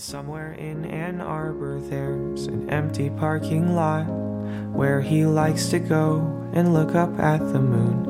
[0.00, 4.04] Somewhere in Ann Arbor, there's an empty parking lot
[4.72, 6.20] where he likes to go
[6.52, 8.06] and look up at the moon.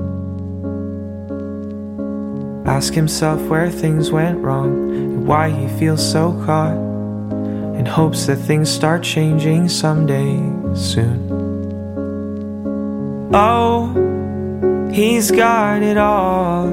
[2.66, 8.36] Ask himself where things went wrong and why he feels so caught, and hopes that
[8.36, 10.36] things start changing someday
[10.74, 11.30] soon.
[13.32, 16.68] Oh, he's got it all.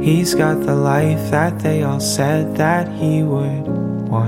[0.00, 3.83] He's got the life that they all said that he would
[4.14, 4.20] 各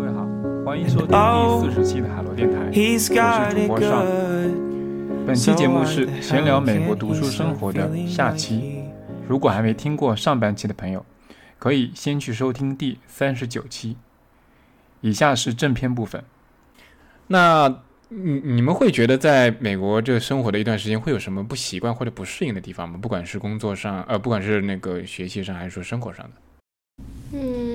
[0.00, 0.26] 位好，
[0.66, 4.04] 欢迎收听第四十期的海螺电台，我是主播尚。
[5.24, 8.82] 本期节目是闲聊美国读书生活的下期。
[9.28, 11.06] 如果还没听过上半期的朋友，
[11.56, 13.96] 可以先去收听第三十九期。
[15.02, 16.24] 以下是正片部分。
[17.28, 22.98] 那你你们会觉得在美国这生活的一段时间，会有什么不习惯或者不适应的地方吗？
[23.00, 26.32] 不管是工作上，呃，不管是那个学习上，还是说生活上的。
[27.32, 27.69] 嗯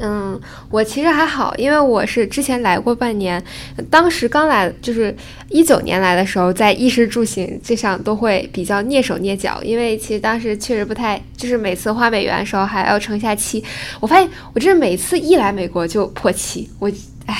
[0.00, 0.40] 嗯，
[0.70, 3.42] 我其实还好，因为我是之前来过半年，
[3.90, 5.14] 当时刚来就是
[5.50, 13.62] 一九年来的时候，在衣食住行这上都会比较蹑手蹑脚，因为其实当时确实不太，就是每次花美元的时候还要乘下期，
[14.00, 16.90] 我发现我真是每次一来美国就破期，我
[17.26, 17.36] 唉。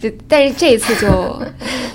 [0.00, 1.42] 就但是这一次就，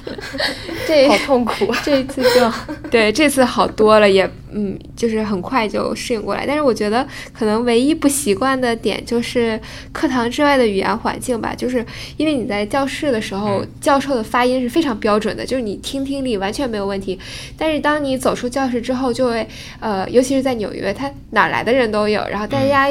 [0.88, 1.82] 这好痛苦啊！
[1.84, 2.52] 这一次就
[2.92, 6.46] 对，这次好多了，也嗯，就是很快就适应过来。
[6.48, 9.60] 但是我觉得可能唯一不习惯的点就是
[9.92, 17.20] 课堂之外的语言环境吧，就是因为你在教室的时候，教授的发音是非常标准的，就是你听听力完全没有问题。
[17.58, 19.46] 但是当你走出教室之后，就会
[19.82, 22.90] 呃，尤其是在纽约，他哪儿来的人都有，然后大家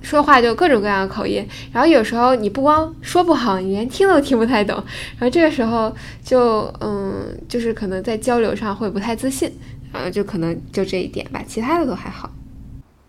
[0.00, 4.74] 说话就各种各样的口音，然后有时候你不光说不好，你连听都听不太懂，
[5.18, 9.52] 然后这个时候就嗯，就是可能在交流上会不太自信，
[9.92, 12.30] 然后就可能就这一点吧，其他的都还好。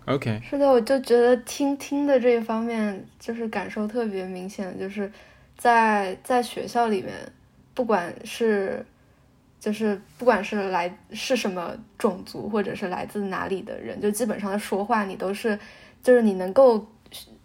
[0.05, 5.09] OK，是的，我就觉得听听的这一方面，就是感受特别明显，就是
[5.57, 7.13] 在在学校里面，
[7.73, 8.85] 不管是
[9.61, 15.57] 就是不管是来是什么种族，或者是来自哪里的人，就基本上说话，你都是
[16.03, 16.85] 就是你能够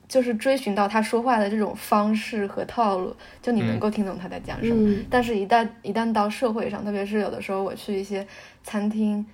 [0.08, 4.88] 就是追寻到他说话的这种方式和套路，就你能够听懂他在讲什么。
[4.88, 8.26] 嗯但是一旦一旦到社会上，特别是有的时候我去一些
[8.64, 9.24] 餐厅，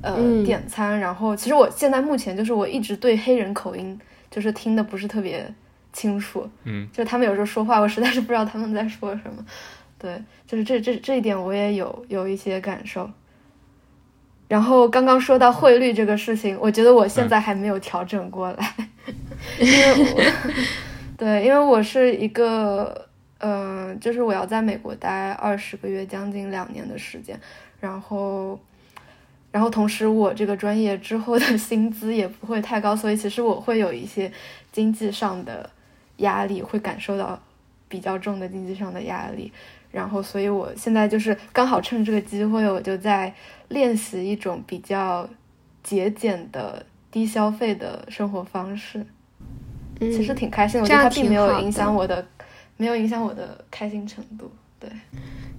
[0.00, 3.98] 呃，嗯点餐，然后其实我现在目前就是我一直对黑人口音
[4.30, 5.52] 就是听的不是特别
[5.92, 9.44] 清楚，嗯，就他们有时候说话，我实在是不知道他们在说什么。
[9.98, 13.10] 对，就是这这这一点我也有有一些感受。
[14.46, 18.74] 然后刚刚说到汇率这个事情，我觉得我现在还没有调整过来，
[19.60, 20.22] 因为我
[21.16, 27.38] 对，因为我是一个，嗯、就是我要在美国待二十个月，将近两年的时间，
[27.80, 28.58] 然后，
[29.52, 34.30] 然后同时我这个专业之后的薪资也不会太高，所以其实我会有一些
[34.72, 35.70] 经济上的
[36.16, 37.40] 压力，会感受到
[37.88, 39.52] 比较重的经济上的压力。
[39.92, 43.32] 然后，所以我现在就是刚好趁这个机会，我就在
[43.68, 45.28] 练习一种比较
[45.84, 46.84] 节俭的、
[47.14, 49.06] 低消费的生活方式。
[50.00, 52.26] 嗯，其实挺开心的，我这样觉得它并没有影响我的，
[52.76, 54.50] 没有影响我的开心程度。
[54.80, 54.90] 对，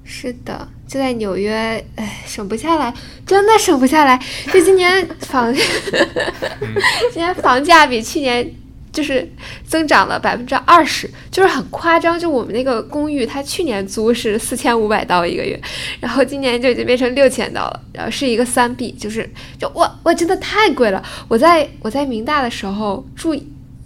[0.04, 2.94] 是的，就在纽约，哎，省不下来，
[3.26, 4.22] 真的省不下来。
[4.52, 8.46] 就今年房， 今年房价比去年
[8.96, 9.30] 就是
[9.66, 12.18] 增长了百分之二十，就是很夸张。
[12.18, 15.62] 就我们那个公寓，它去年租是四千五百刀一个月，
[16.00, 19.30] 然后今年就已经变成六千刀了，然后是一个三 B，就是
[19.60, 21.04] 就哇哇，真的太贵了。
[21.28, 23.36] 我在我在明大的时候住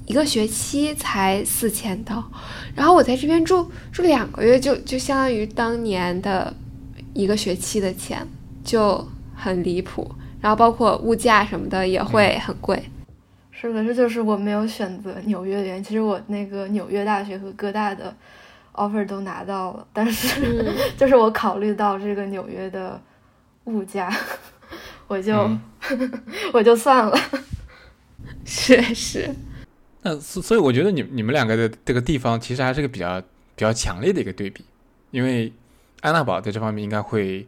[0.06, 2.24] 一个学期才四千刀，
[2.76, 6.54] 然后我在这边住住两个月就就相当于当年的
[7.14, 8.26] 一个学期的钱，
[8.64, 10.10] 就很离谱。
[10.42, 12.82] 然后包括物价什么的也会很贵。
[13.60, 15.84] 是的，这就是我没有选择纽约的原因。
[15.84, 18.16] 其实我那个纽约大学和哥大的
[18.74, 23.00] offer 都拿到了，但是、嗯 就是我考虑到这个纽约的
[23.66, 24.10] 物价，
[25.08, 25.36] 我就、
[25.90, 26.12] 嗯
[26.54, 27.20] 我就算了。
[28.46, 29.30] 是是，
[30.04, 33.26] 那所所以我觉得你你们两个的这个地方其实还是个比较比
[33.58, 34.64] 较强烈的一个对比，
[35.12, 35.52] 因为
[36.00, 37.46] 安娜堡在这方面应该会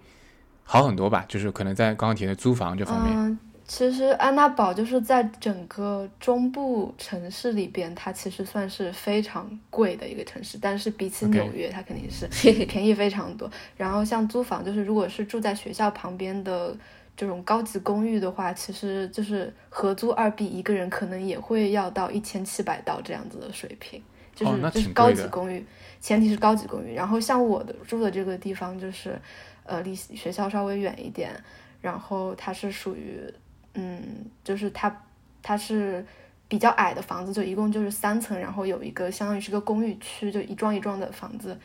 [0.65, 3.39] 好很多吧，就是可能在刚刚提的租房这方面，嗯，
[3.73, 12.27] 其实安娜堡就是在整个中部城市里边，它其实算是非常贵的一个城市，但是比起纽约，它肯定是
[12.65, 13.49] 便宜非常多。
[13.77, 16.75] 然后像租房，就是如果是住在学校旁边的
[17.15, 24.03] 这种高级公寓的话，其实就是合租二 B 一个人可能也会要到一千七百刀这样子的水平，
[24.35, 25.65] 就是、就是高级公寓，
[26.01, 26.93] 前提是高级公寓。
[26.93, 29.17] 然后像我的住的这个地方，就是
[29.63, 31.31] 呃离学校稍微远一点，
[31.79, 33.33] 然后它是属于
[33.73, 35.03] 嗯，就是它
[35.41, 36.05] 它是
[36.47, 41.57] 比较矮的房子，就一共就是三层，然后有一个相当于是个公寓区，就一幢一幢的房子，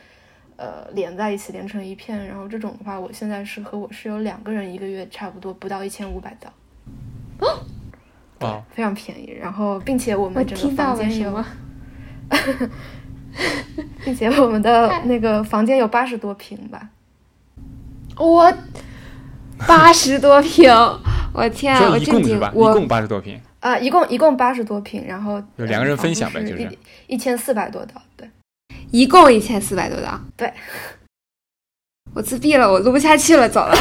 [0.55, 2.25] 呃，连在一起，连成一片。
[2.27, 6.49] 然后这种的话，我现在是和我室友两个人，一个月差不多不到一千五百刀。
[7.39, 7.59] 哦，
[8.39, 9.31] 哦，非常便宜。
[9.31, 11.43] 然后，并且我我们整个房间有
[14.03, 16.89] 并且我们的那个房间有八十多平吧。
[18.17, 18.51] 我
[19.65, 20.69] 八十多平，
[21.33, 21.89] 我天啊！
[21.89, 28.29] 我震惊一共是吧？，一共八十多平，啊，一共一共八十多平，然后有两个人呃分享呗就是一一千四百多刀，对，
[28.91, 30.19] 一共一千四百多刀。
[30.35, 30.53] 对，
[32.13, 33.75] 我自闭了，我录不下去了，走了。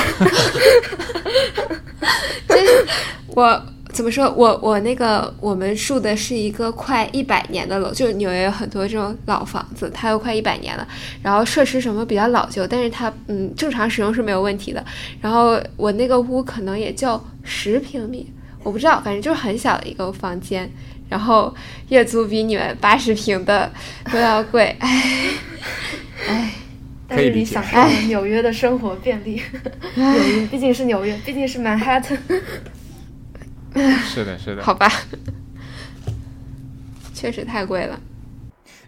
[2.48, 2.86] 真是
[3.28, 4.30] 我怎么说？
[4.36, 10.86] 我我那个我们住的是一个快一百年的楼，就是纽约有很多这种老房子，它都快一百年了，
[11.22, 14.84] 然后设施什么比较老旧，但是它嗯正常使用是没有问题的。
[15.18, 18.30] 然后我那个屋可能也就十平米，
[18.62, 20.70] 我不知道，反正就是很小的一个房间。
[21.08, 21.54] 然后
[21.88, 23.72] 月租比你们八十平的
[24.12, 25.30] 都要贵， 唉，
[26.28, 26.52] 唉。
[27.08, 29.40] 但是你可以理解享受纽约的生活便利，
[29.96, 32.18] 纽约毕竟是纽约，毕竟是曼哈顿。
[34.08, 34.62] 是的，是的。
[34.62, 34.90] 好吧，
[37.12, 38.00] 确实太贵了。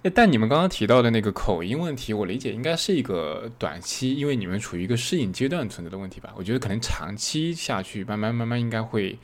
[0.03, 6.33] 诶但你们刚刚提到的那个口音问题，我理解应该是一个短期，因为你们处于一个适应阶段存在的问题吧。
[6.37, 9.19] 我觉得可能长期下去，慢慢慢慢应该会，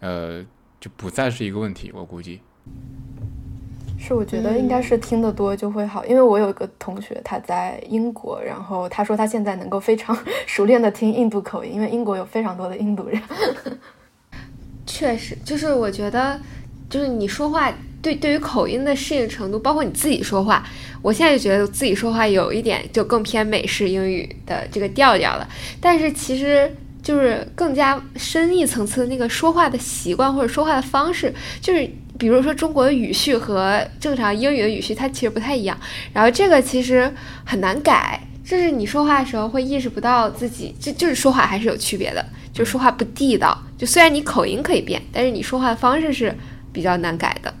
[0.00, 0.44] 呃，
[0.80, 1.92] 就不再是一个问题。
[1.94, 2.40] 我估计。
[3.96, 10.16] 是，我觉得应该是听得多就会好，因为我有一个同学他在英国，然后他说他现在能够非常
[10.46, 13.22] 熟练的听印度口音，因为英国有非常多的印度人。
[14.86, 16.40] 确实，就是我觉得，
[16.90, 20.66] 就是你说话对对于口音的适应程度，包括你自己说话，
[21.00, 25.48] 我现在就觉得自己说话有一点就更偏美式英语的这个调调了。
[25.80, 31.88] 但是其实就是更加深一层次的那个说话的习惯或者说话的方式，就是
[32.18, 35.78] 比如说中国的语序和正常英语的语序，它其实不太一样。
[36.12, 37.12] 然后这个其实
[37.44, 43.56] 很难改，就是你说话的时候会意识不到自己，就就是说话还是有区别的，就说话不地道。
[43.78, 46.34] 就虽然你口音可以变，但是你说话的方式是
[46.72, 47.52] 比较难改的。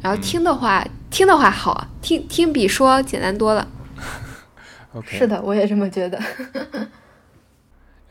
[0.00, 3.68] 然后听的话，听的话好啊，听听比说简单多了。
[4.94, 5.18] OK。
[5.18, 6.20] 是的，我也这么觉得。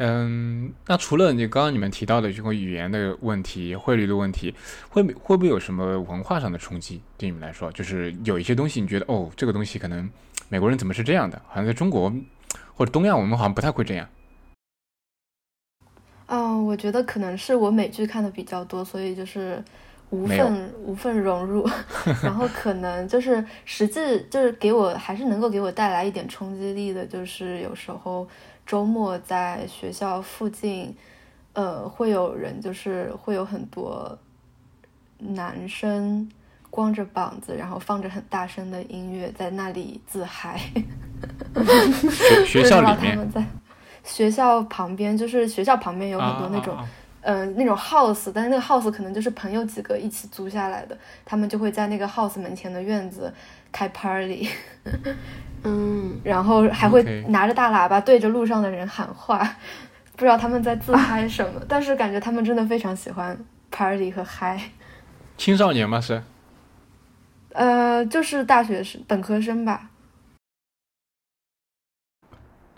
[0.01, 4.55] 嗯，那除了你刚刚你们提到的这个语言的问题、汇率的问题，
[4.89, 7.01] 会不会不会有什么文化上的冲击？
[7.17, 10.09] 对你们来说，就是有一些东西你觉得哦，这个东西可能
[10.47, 11.41] 美国人怎么是这样的？
[11.47, 12.13] 好像在中国
[12.73, 14.07] 或者东亚，我们好像不太会这样。
[16.27, 19.61] 嗯，我觉得可能是我美剧看的比较多，所以就是
[20.11, 21.67] 无没有份无份融入，
[22.23, 23.99] 然后可能就是实际
[24.29, 28.25] 就是给我还是能够给我带来一点冲击力的，就是有时候
[28.69, 30.95] 周末在学校附近，
[31.53, 34.15] 呃，会有人就是会有很多
[35.17, 36.29] 男生
[36.69, 40.61] 光着膀子，然后放着很大声的音乐在那里自嗨。
[42.11, 43.43] 学学校里不知道他面们在
[44.03, 46.77] 学校旁边，就是学校旁边有很多那种，
[47.21, 53.33] 嗯、那种 house，但是那个 house 可能就是朋友几个一起租下来的，他们就会在那个 house 门前的院子
[53.71, 54.49] 开 party，
[55.63, 59.39] 嗯，然后还会拿着大喇叭对着路上的人喊话，
[60.15, 63.37] 不知道他们在自嗨什么，但是感觉他们真的非常喜欢
[63.69, 64.71] party 和嗨。
[65.37, 65.99] 青少年吗？
[65.99, 66.21] 是
[67.53, 69.89] 呃，就是大学生、本科生吧。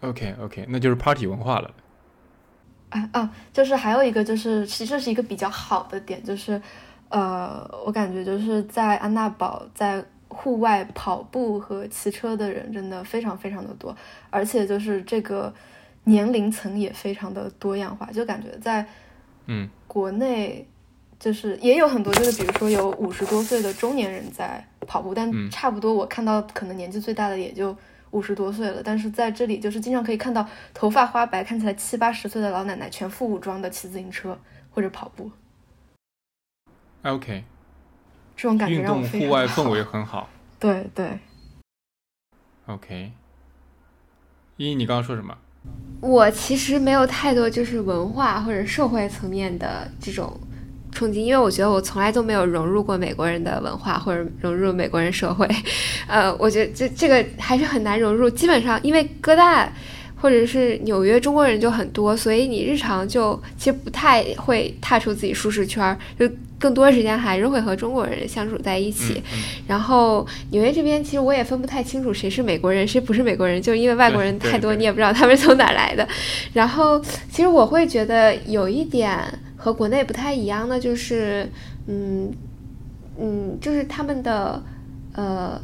[0.01, 1.72] OK OK，那就是 party 文化了。
[2.92, 6.62] 啊啊，就是还有一个就是，其实这是一个比较好的点，就是，
[7.10, 13.96] 呃，我感觉就是在安娜堡在户外跑步和骑车的人真的非常非常的多，
[14.30, 15.54] 而且就是这个
[16.04, 18.86] 年龄层也非常的多样化，就感觉在
[19.48, 19.68] 嗯。
[19.88, 20.66] 国内
[21.20, 25.50] 就是也有很多，就是比如说有五十多岁的中年人在跑步，但嗯。
[25.50, 27.76] 差不多我看到可能年纪最大的也就
[28.12, 34.38] 五十多岁了，但是在这里就是经常可以看到头发花白、看起来七八十岁的老奶奶全副武装的骑自行车
[34.70, 35.32] 或者跑步
[37.03, 37.44] ，，OK，
[38.36, 40.30] 这种感觉运动让我非常户外氛围很好。
[40.60, 41.20] 对对
[42.68, 43.12] ，OK，
[44.58, 45.38] 依依，你刚刚说什么？
[46.01, 50.39] 我其实没有太多就是文化或者社会层面的这种
[50.92, 55.48] 冲击，因为我觉得我从来都没有融入过美国人的文化或者融入美国人社会，
[56.08, 58.30] 呃，我觉得这这个还是很难融入。
[58.30, 59.72] 基本上因为哥大
[60.22, 66.30] 或者是纽约中国人就很多，所以你日常就其实不太会踏出自己舒适圈儿，就
[66.60, 69.16] 更多时间还是会和中国人相处在一起。
[69.16, 76.08] 嗯嗯然后纽约这边其实我也分不太清楚谁是美国人，谁不是美国人，就是因为外国人太多，你也不知道他们是从哪儿来的。
[76.54, 77.00] 然后
[77.32, 79.18] 其实我会觉得有一点
[79.62, 81.48] 和国内不太一样的，就是
[81.88, 82.34] 嗯，
[83.20, 84.62] 嗯，就是他们的
[85.13, 85.62] 呃。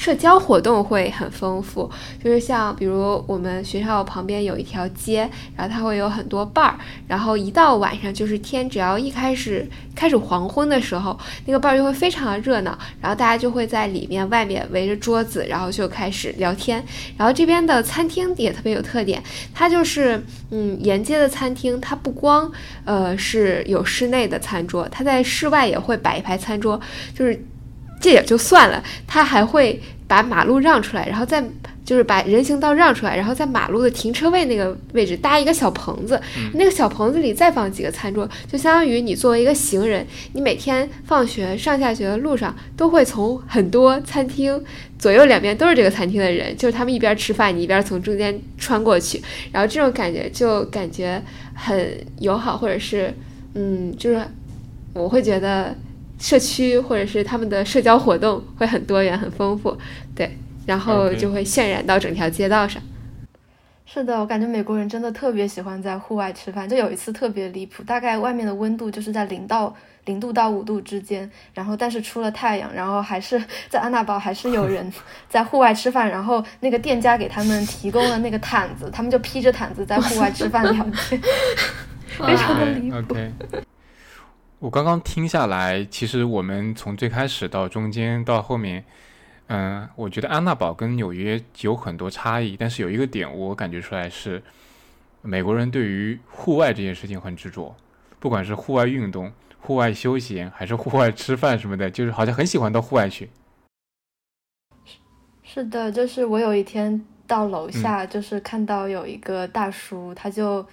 [0.00, 1.90] 社交活动会很丰富，
[2.24, 16.82] 就是像比如我们学校旁边有一条街，然后它会有很多伴儿，然后一到晚上就是天只要一开始开始黄昏的时候，那个伴儿就会非常的热闹，然后大家就会在里面外面围着桌子，然后就开始聊天。
[17.18, 22.50] 然后这边的餐厅也特别有特点，它就是嗯沿街的餐厅，它不光
[22.86, 26.80] 呃是有室内的餐桌，它在室外也会摆一排餐桌，
[27.14, 27.44] 就是。
[28.00, 31.44] 这也就算了，他还会把马路让出来，然后再
[31.84, 36.20] 就是把人行道让出来，然后在马路的停车位那个位置搭一个小棚子，
[36.54, 44.62] 那个小棚子里再放几个餐桌，就相当于你作为一个行人，你每天放学上下学的路上都会从很多餐厅
[44.98, 51.20] 左右两边都是这个餐厅的人，就是他们一边吃饭，你一边从中间穿过去，然后这种感觉就感觉
[51.54, 53.12] 很友好，或者是
[53.54, 54.22] 嗯，就是
[54.94, 55.76] 我会觉得。
[56.20, 59.76] 社区或者是他们的社交活动会很多元、很丰富，
[60.14, 62.80] 对，然后就会渲染到整条街道上。
[63.86, 66.68] 是的，我感觉美国人真的特别喜欢在户外吃饭。
[66.68, 69.74] 就有一次特别离谱，大概外面的温度就是在零到
[70.04, 74.92] 零度到五度之间，然后但是出了太阳，然后还是在安娜堡还是有人
[75.28, 81.20] 在户外吃饭，然后那个店家给他们提供了那个毯子，他们就披着毯子在户外吃饭聊天，
[82.24, 83.16] 非常的离谱。
[84.60, 88.84] 我刚刚听下来，其实我们从最开始到中间到后面，
[89.46, 94.42] 嗯，我觉得安娜堡跟纽约有很多差异，但是有一个点我感觉出来是，
[95.22, 97.74] 美国人对于户外这件事情很执着，
[98.18, 103.30] 不管是户外运动、户外休闲，还是户外吃饭什么的，就是好像很喜欢到户外去。
[105.42, 110.66] 是的，就是我有一天到楼下，就是看到有一个大叔，他就。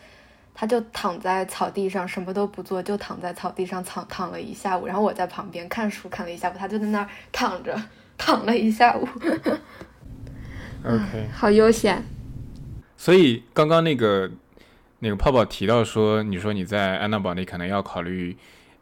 [0.60, 4.88] 他就躺在草地上，什么都不做，就躺在草地上躺躺了一下午。
[4.88, 7.80] 然后我在旁边看书看了一下午，他就在那儿躺着
[8.18, 9.08] 躺了一下午。
[10.84, 12.04] OK，好悠闲。
[12.98, 14.32] 所以刚刚那个
[14.98, 18.36] 那个泡泡提到说，你说你在安娜堡，你可能要考虑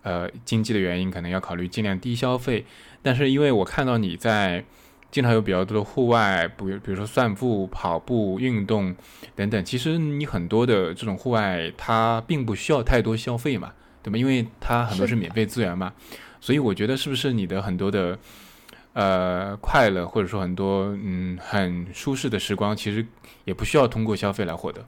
[0.03, 2.65] 呃经济的原因，可能要考虑尽量低消费。
[3.01, 4.63] 但是因为我看到你在。
[5.12, 8.93] 经常有比较多的户外，比比如说散步、跑步、运动
[9.33, 9.63] 等等。
[9.63, 14.17] 其实你很多的这种户外，它并不需要太多消费嘛，对吧？
[14.17, 15.93] 因为它很多是免费资源嘛。
[16.41, 18.19] 所以我觉得是不是你的很多的
[18.93, 23.05] 呃快乐，或者说很多嗯很舒适的时光，其实
[23.45, 24.85] 也不需要通过消费来获得。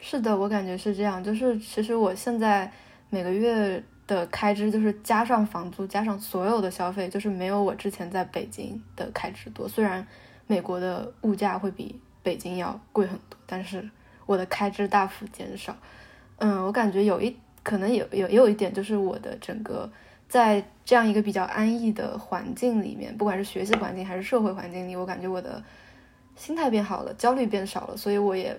[0.00, 1.22] 是的，我感觉是这样。
[1.22, 2.72] 就是其实我现在
[3.10, 3.82] 每个月。
[4.06, 9.68] 的开支就是加上房租，加上所有的消费，就是没有我之前在北京的开支多。
[9.68, 10.06] 虽然
[10.46, 13.90] 美国的物价会比北京要贵很多，但是
[14.26, 15.76] 我的开支大幅减少。
[16.38, 19.90] 嗯，我感觉有一可能有有也有一点，就是我的整个
[20.28, 25.60] 在这样一个比较安逸的环境里面，不管是学习环境还是社会环境里，我感觉我的
[26.36, 28.56] 心态变好了，焦虑变少了，所以我也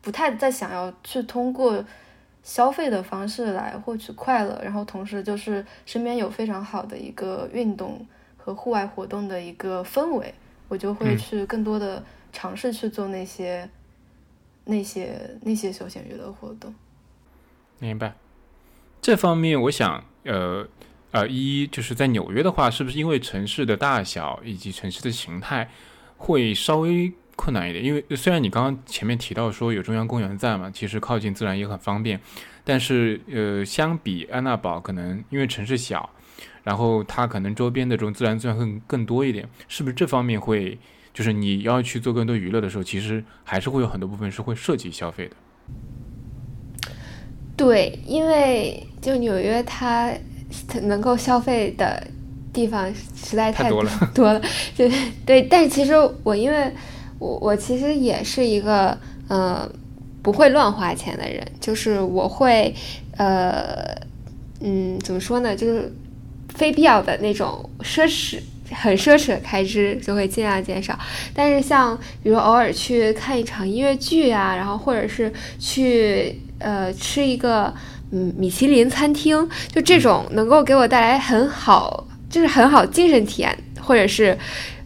[0.00, 1.84] 不太再想要去通过。
[2.46, 10.32] 消费的方式来获取快乐，然后同时就是身边有非常好的一个运动和户外活动的一个氛围，
[10.68, 12.00] 我就会去更多的
[12.32, 13.68] 尝试去做那些
[14.64, 16.72] 那些那些休闲娱乐活动。
[17.80, 18.14] 明白。
[19.02, 20.68] 这方面，我想，呃
[21.10, 25.68] 呃，一就是在纽约的话，是不是因为城市的大小以及城市的形态
[26.16, 27.12] 会稍微？
[27.36, 32.18] 困难一点，因为虽然你刚刚前面提到说有中央公园在嘛，其实靠近自然也很方便，
[32.64, 36.08] 但是呃，相比安娜堡，可能因为城市小，
[36.64, 40.78] 然后它可能周边的这种自然资源更更多一点，是不是这方面会
[41.12, 45.36] 就是你要去做更多娱乐的时候，其实还是会有很多部分是会涉及消费的。
[47.54, 50.10] 对，因为就纽约它
[50.82, 52.06] 能够消费的
[52.52, 54.42] 地方实在太多了， 多了，
[54.74, 54.90] 对
[55.26, 55.92] 对，但是其实
[56.24, 56.72] 我因为。
[57.18, 58.96] 我我其实也是一个
[59.28, 59.68] 呃
[60.22, 62.74] 不会乱花钱的人，就是我会
[63.16, 63.94] 呃
[64.60, 65.90] 嗯怎么说呢，就是
[66.54, 68.38] 非必要的那种奢侈
[68.70, 70.98] 很奢侈的开支就会尽量减少。
[71.32, 77.72] 但是像比如偶尔去看一场音乐剧啊，然后或者是去呃吃一个
[78.10, 84.36] 嗯米其林餐厅，就这种能够给我带来很好就是很好精神体验，或者是。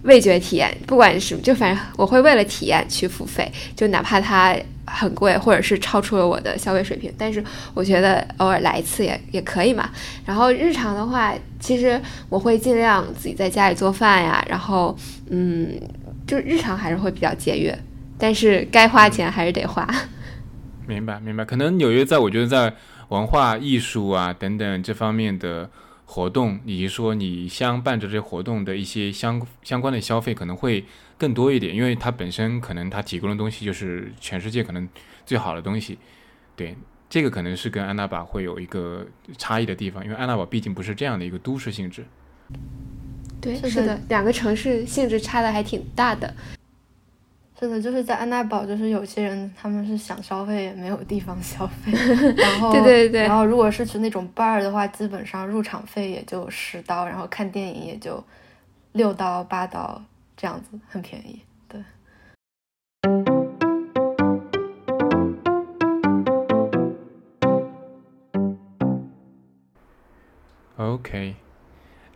[0.03, 9.91] 味觉体验，不管是就反正我会为了体验去付费，就哪怕它很贵，或者是超出了我的消费水平，但是我觉得偶尔来一次也也可以嘛。
[10.25, 14.97] 然后日常的话，其实我会尽量自己在家里做饭呀，然后
[15.29, 15.79] 嗯，
[16.27, 17.79] 就日常还是会比较节约，
[18.19, 19.87] 但是该花钱还是得花。
[20.87, 22.73] 明白明白，可能纽约在我觉得在
[23.09, 25.69] 文化艺术啊等等这方面的。
[26.13, 30.85] 活动，以及说你相伴着这些活动的一些相相关的消费可能会
[31.17, 34.89] 更多一点，因为它本身可能它提供的东西就是全世界可能
[35.25, 35.97] 最好的东西。
[36.57, 36.77] 对，
[37.09, 39.07] 这个可能是跟安娜堡会有一个
[39.39, 42.05] 差异的地方，因为安娜堡毕竟不是这样的一个都市性质。
[43.41, 46.35] 对，是的，两个城市性质差的还挺大的。
[47.61, 51.93] 是的，就是在安娜堡，就是有些人他们是想消费也没有地方消费，
[52.35, 58.25] 然后对对对，然后如果是去那种 bar 的话，基本上入场费也就十刀，然后看电影也就
[58.93, 60.03] 六刀八刀
[60.39, 61.43] 这样子，很便宜。
[61.69, 61.85] 对。
[70.79, 71.35] OK，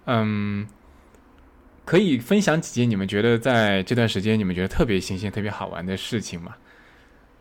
[0.06, 0.66] 嗯。
[1.85, 6.55] 可以分享几件你们觉得在这段时间你们觉得特别新鲜、特别好玩的事情吗？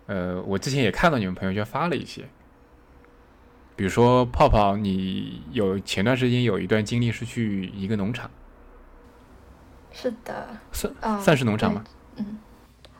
[0.05, 2.23] 呃，我之前也看到你们朋友圈发了一些，
[3.77, 8.29] 比如说泡泡，你有前段时间有一段经历是去一个农场，
[9.93, 11.83] 是的，算算是农场吗？
[12.17, 12.37] 嗯，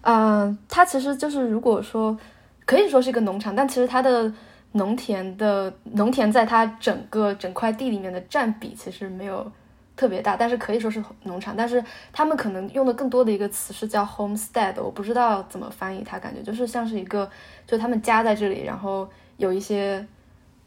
[0.03, 2.17] 嗯，它其实就是如果说
[2.65, 4.33] 可以说是一个农场，但其实它的
[4.71, 9.51] 农田的农田在它整个整块地里面的占比其实没有。
[9.95, 17.29] 特别大，但是可以说是农场，但是他们可能用的更多的一个词是叫 homestead，我不知道怎么翻译，它感觉就是像是一个，
[17.67, 20.05] 就他们家在这里，然后有一些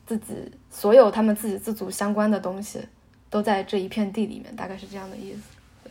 [0.06, 0.34] 自己
[0.70, 2.80] 所有他们自给自足相关的东西
[3.28, 5.90] 都在这一片地里面，大概是这样的意思。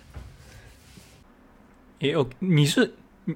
[2.00, 2.94] 哎哦，你是
[3.25, 3.36] 你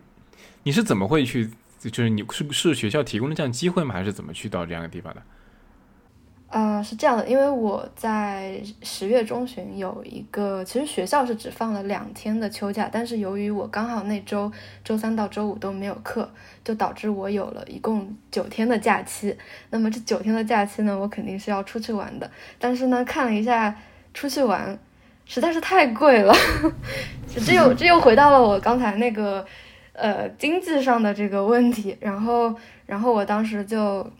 [0.63, 1.49] 你是怎么会去？
[1.81, 3.93] 就是你是是学校提供的这样机会吗？
[3.93, 5.23] 还是怎么去到这样的地方的？
[6.51, 14.51] 呃，是这样的，因为我在十月中旬有一个，其实学校是只放了两天的秋假，但是由于我刚好那周
[14.83, 16.27] 周三到周五都没有课，
[16.63, 19.37] 就导致我有了一共九天的假期。
[19.69, 22.27] 那么这九天的假期呢，我肯定是要出去玩的。
[22.57, 23.75] 但是呢，看了一下
[24.15, 24.75] 出去玩
[25.25, 26.33] 实在是太贵了，
[27.45, 29.45] 这又 这又回到了我刚才那个
[29.93, 31.95] 呃经济上的这个问题。
[31.99, 32.55] 然后，
[32.87, 34.11] 然后我当时就。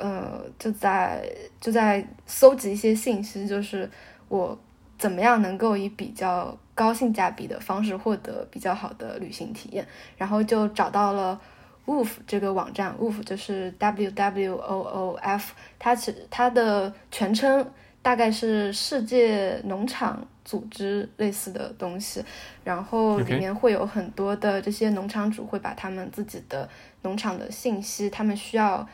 [0.00, 1.22] 呃，就在
[1.60, 3.88] 就在搜集一些信息，就是
[4.28, 4.58] 我
[4.98, 9.86] 怎么样能够以比较高性价比的方式获得比较好的旅行体验，
[10.16, 11.38] 然后就找到了
[11.84, 22.24] Woof 这个网站，Woof 就是 W W O O F，它其它的全称大概是世界农场组织类似的东西，
[22.64, 26.66] 然后里面会有很多的这些农场主会把他们自己的
[27.02, 28.88] 农场的信息，他们需要。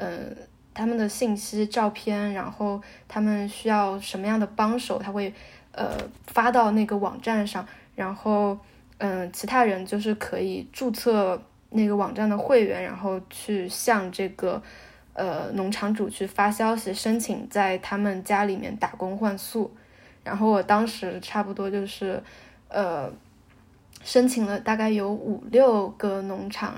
[0.00, 0.36] 嗯，
[0.72, 5.34] 他们的信息、照片，然后他们需要什么样的帮手，他会
[5.72, 8.56] 呃发到那个网站上，然后
[8.98, 14.62] 嗯，其他人就是可以注册那个网站的会员，然后去向这个
[15.14, 19.74] 呃农场主去发消息，申请在他们家里面打工换宿。
[20.22, 22.22] 然后我当时差不多就是
[22.68, 23.10] 呃
[24.04, 26.76] 申请了大概有五六个农场，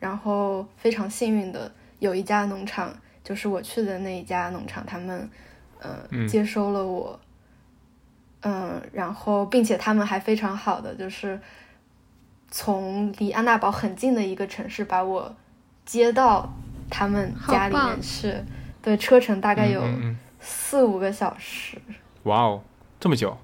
[0.00, 1.70] 然后非常幸运的。
[1.98, 5.30] 有一家农场，就是我去的那一家农场，他们，
[5.80, 7.18] 嗯，接收了我，
[8.42, 11.40] 嗯，然后并且他们还非常好的，就是
[12.50, 15.34] 从离安娜堡很近的一个城市把我
[15.84, 16.52] 接到
[16.90, 18.34] 他们家里面去，
[18.82, 19.82] 对，车程大概有
[20.38, 21.80] 四五个小时。
[22.24, 22.62] 哇哦，
[23.00, 23.36] 这么久？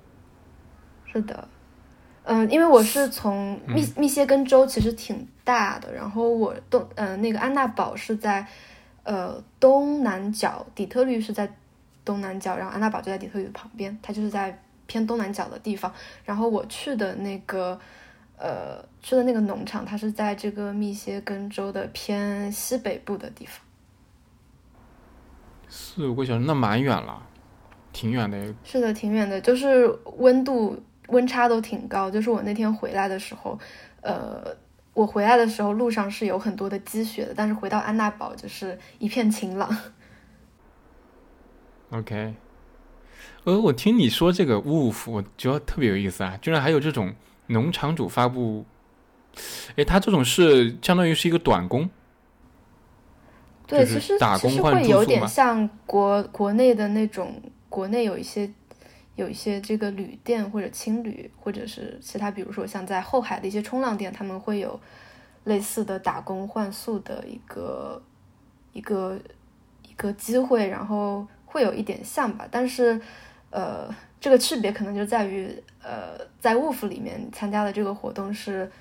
[1.07, 1.49] 是的，
[2.25, 5.27] 嗯，因为我是从密密歇根州，其实挺。
[5.45, 8.47] 大的，然后我东呃那个安娜堡是在
[9.03, 11.53] 呃东南角，底特律是在
[12.05, 15.93] 东南角，然后安娜堡就在底特律的旁边，它就是在偏东南角的地方。
[16.25, 17.77] 然后我去的那个
[18.39, 23.61] 呃去的那个农场，它是在这个密歇根州的偏西北部的地方。
[25.69, 27.21] 四五个小时，那蛮远了，
[27.93, 28.55] 挺远的。
[28.63, 32.09] 是的，挺远的，就是温度温差都挺高。
[32.09, 33.59] 就是我那天回来的时候，
[34.03, 34.57] 呃。
[34.95, 39.75] 我回来的时候，路上是有很多的积雪的，但是回到安娜堡就是一片晴朗。
[41.91, 42.35] OK，
[43.45, 47.15] 呃，我听你说这个 Wolf，我觉得特别有意思啊，居然还有这种
[47.47, 48.65] 农场主发布，
[49.77, 51.89] 哎，他这种是相当于是一个短工，
[53.67, 58.51] 对，其实其实会有点像国国内的那种，国内有一些。
[59.15, 64.81] 有一些这个旅店或者青旅，或者是其他，比如说像在后海的一些冲浪店，他们会有
[65.45, 68.03] 类似的打工换宿的一个
[68.73, 69.19] 一个
[69.87, 72.49] 一个机会，然后会有一点像吧。
[72.51, 72.99] 但是，
[73.51, 78.73] 呃，这个区别可能就在于，呃，在 Wolf 里面参加的这个活动是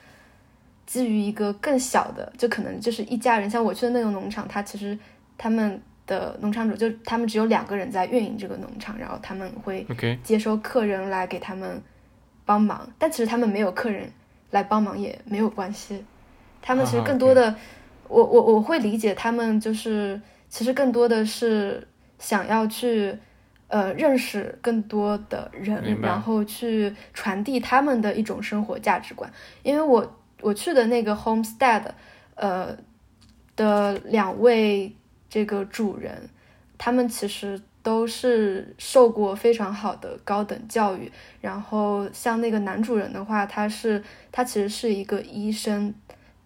[0.85, 4.97] 基于一个更小的，就可能就是一家人，像我去的那个农场，它其实
[5.37, 5.81] 他们。
[6.11, 9.87] 的农场主，就他们只有两个人在运营这个农场，然后他们会
[10.21, 11.81] 接收客人来给他们
[12.43, 14.11] 帮忙，但其实他们没有客人
[14.49, 16.03] 来帮忙也没有关系，
[16.61, 17.55] 他们其实更多的，
[18.09, 20.19] 我我我会理解他们就是
[20.49, 21.87] 其实更多的是
[22.19, 23.17] 想要去
[23.69, 29.31] 呃认识更多的人，然后去传递他们的一种生活价值观，
[29.63, 31.83] 因为我我去的那个 homestead，
[32.35, 32.75] 呃
[33.55, 34.93] 的两位
[35.31, 36.29] 这个主人，
[36.77, 41.11] 他们其实都是受过非常好的高等教育。
[41.39, 45.91] 然后像那个男主人的话，他是他其实是一个医生，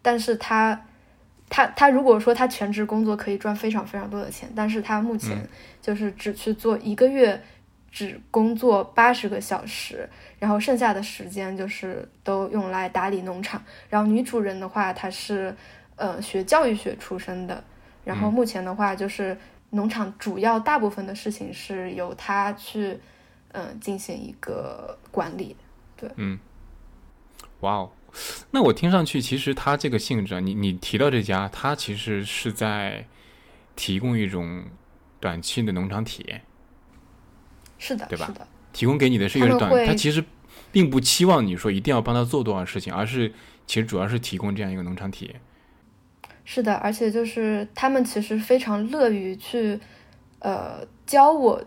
[0.02, 0.86] 但是他
[1.50, 5.36] 他他如果说他全职工作可以赚非常非常多的钱，但是他目前
[5.82, 7.41] 就是只去做一个月。
[7.91, 13.63] 只工作八十个小时，然后剩下的时间就是都用来打理农场。
[13.89, 15.56] 然后女主人的话，她是
[15.95, 17.63] 呃学教育学出身的，
[18.06, 19.38] 然后目前的话就是
[19.72, 23.00] 农场主要大部分的事情是由他去
[23.52, 25.56] 嗯、呃进行一个管理。
[25.98, 26.39] 对嗯，
[27.62, 27.91] 哇哦，
[28.52, 33.08] 那我听上去其实他这个性质啊，你你提到这家，他其实是在
[33.76, 34.63] 提供一种
[35.20, 36.41] 短期的农场体验。
[37.78, 40.24] 是的，对吧是的，提供给你的是一个短，他他其实
[40.72, 43.34] 并不期望你说一定要帮他做多少事情，而是
[43.65, 45.41] 其实主要是提供这样一个农场体验。
[46.47, 49.79] 是的，而且就是他们其实非常乐于去
[50.39, 51.62] 呃教我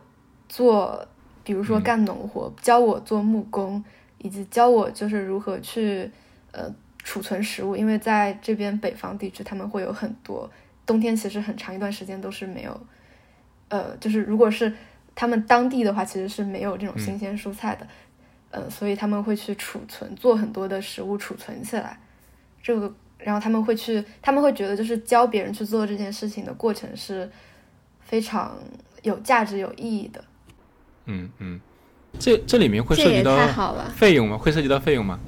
[0.49, 1.05] 做，
[1.43, 1.83] 比如说嗯。
[1.83, 3.85] 干农活，教我做木工，
[4.19, 6.09] 以及教我就是如何去
[6.53, 10.49] 呃储存食物，因为在这边北方地区他们会有很多
[10.87, 12.81] 冬天，其实很长一段时间都是没有，
[13.71, 14.73] 呃，就是如果是
[15.17, 17.01] 他们当地的话，其实是没有这种嗯。
[17.01, 17.87] 新鲜蔬菜的，
[18.53, 21.99] 呃，所以他们会去储存，做很多的食物储存起来，
[22.63, 22.95] 这个。
[23.19, 27.29] 然后他们会去，他们会觉得就是教别人去做这件事情的过程是
[28.01, 28.57] 非常
[29.03, 30.25] 有价值、有意义的。
[31.07, 31.61] 嗯嗯，
[32.19, 33.37] 这这里面会涉及到。
[33.97, 34.39] 费用吗？
[34.39, 35.19] 会涉及到费用吗？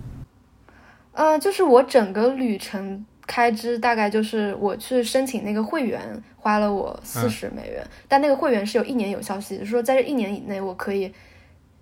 [1.12, 6.00] 呃，就是我整个旅程开支大概就是我去申请那个会员
[6.37, 11.12] 花了我四十美元，但那个会员是有一年有效期，就是说在这一年以内我可以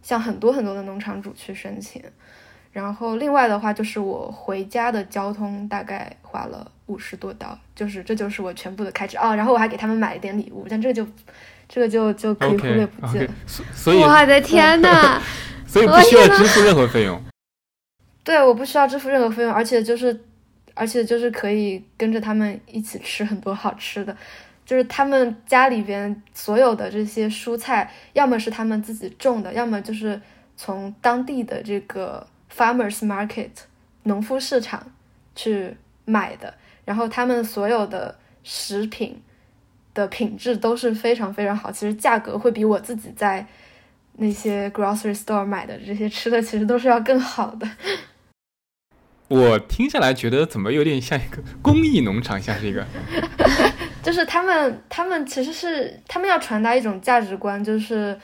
[0.02, 2.02] 向很多很多的农场主去申请。
[2.78, 9.34] 然后另外的话就是我回家的交通大概花了五十多刀，就是这就是我全部的开支哦。
[9.34, 11.04] 然后我还给他们买了点礼物，但这个就
[11.68, 13.34] 这个就就可以忽略不计了。
[13.48, 15.20] 所所以我的天呐，
[15.66, 17.20] 所以 不需要支付任何费用。
[18.22, 20.16] 对，我不需要支付任何费用，而且就是，
[20.74, 24.16] 而且就是可以跟着他们一起吃很多好吃的，
[24.64, 30.20] 就是他们家里边所有的这些蔬菜，要么是他们自己种的，要么就是
[30.56, 33.50] 从当地的这个 farmers market
[34.04, 34.92] 农夫市场
[35.34, 39.22] 去买的，然后他们所有的食品
[39.94, 43.46] 的品质都是非常非常好，其实价格会比我自己在
[44.14, 47.68] 那些 grocery store 买的这些吃的其实都是要更好的。
[49.28, 52.86] 我听下来觉得怎么有点像一个 公益农场，像是一个
[54.02, 58.18] 就是他们，他们其实是他们要传达一种价值观，就是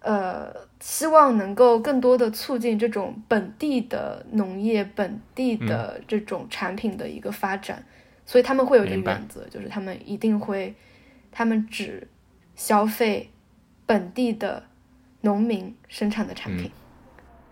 [0.00, 7.84] 呃，希望能够更多的促进这种本地的农业、本地的这种产品的一个发展，
[8.24, 10.74] 所以他们会有一个原则，就是他们一定会，
[11.30, 12.08] 他们只
[12.56, 13.30] 消费
[13.84, 14.64] 本地的
[15.20, 16.70] 农民生产的产品。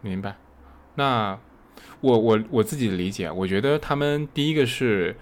[0.00, 0.36] 明白。
[0.94, 1.38] 那
[2.00, 5.16] 我我我自己的理解，我觉得他们第一个是，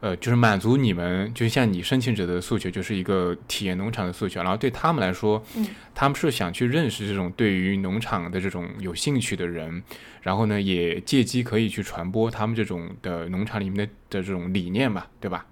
[0.00, 4.40] 呃，就是满足你们，就像你申请者的诉求，就是一个体验农场的诉求。
[4.40, 9.82] 然后对他们来说，嗯他们是想去认识这种对于农场的这种有兴趣的人，
[10.22, 15.44] 然后呢，也借机可以去传播他们这种的农场里面的的这种理念吧，对吧？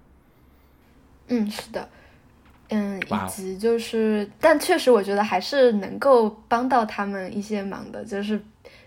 [1.27, 1.89] 嗯，是的，
[2.69, 8.41] 嗯，以及就是，但确实我觉得还是能够帮到他们一些忙的，就是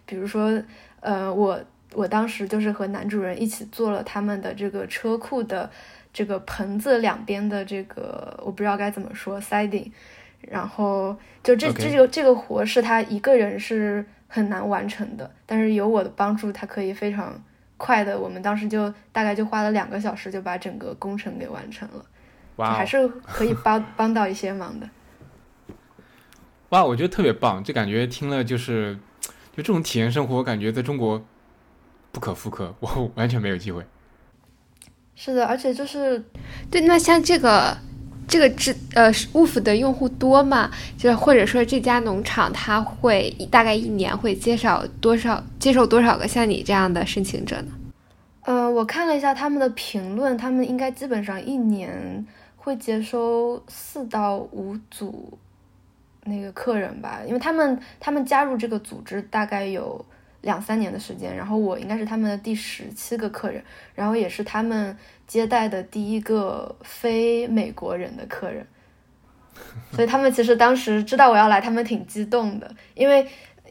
[0.06, 0.62] 比如说，
[1.00, 1.62] 呃，我
[1.94, 5.70] 我当时就是和男主人一起做了他们的这个车库的
[6.12, 9.90] 这个棚子两边的这个，我不知道该怎么说 siding，
[10.40, 17.42] 然后就这这个这个活是他一个人是很难完成的，但是有我的帮助，他可以非常
[17.76, 22.04] 快的，我们当时就大概就花了两个小时就把整个工程给完成了。
[22.56, 24.88] 哇哦，还是可以帮帮到一些忙的。
[26.70, 31.24] 哇，我觉得特别棒，就感觉听了就是，就这种体验生活，我感觉在中国
[32.12, 33.84] 不可复刻，我 完全没有机会。
[35.14, 36.24] 是的，而且就是
[36.70, 37.76] 对，那像这个
[38.26, 40.70] 这个支呃 Woof 的用户多吗？
[40.96, 47.72] 就是或者说这家农场它会大概一年会接少多少接受多少个像你这样的申请者呢？
[48.42, 55.38] 呃，我看了一下他们的评论，他们应该基本上一年会接收四到五组
[56.24, 60.02] 那个客人吧，因为他们他们加入这个组织大概有
[60.42, 63.62] 两三年的时间，然后我应该是他们的第十七个客人，
[63.94, 68.66] 然后也是他们接待的第一个非美国人的客人，
[69.92, 73.26] 所以他们其实当时知道我要来，他们挺激动的，因为。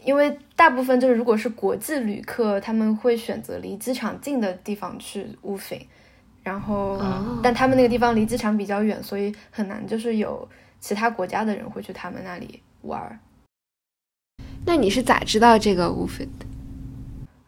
[0.05, 5.85] 因为大部分就是如果是国际旅客，他们会选择离机场近的地方去乌菲，
[6.41, 6.97] 然后
[7.43, 10.47] 但他们那个地方离机场比较远，所以很难就是有
[10.79, 13.19] 其他国家的人会去他们那里玩。
[14.65, 16.45] 那你是咋知道这个乌菲的？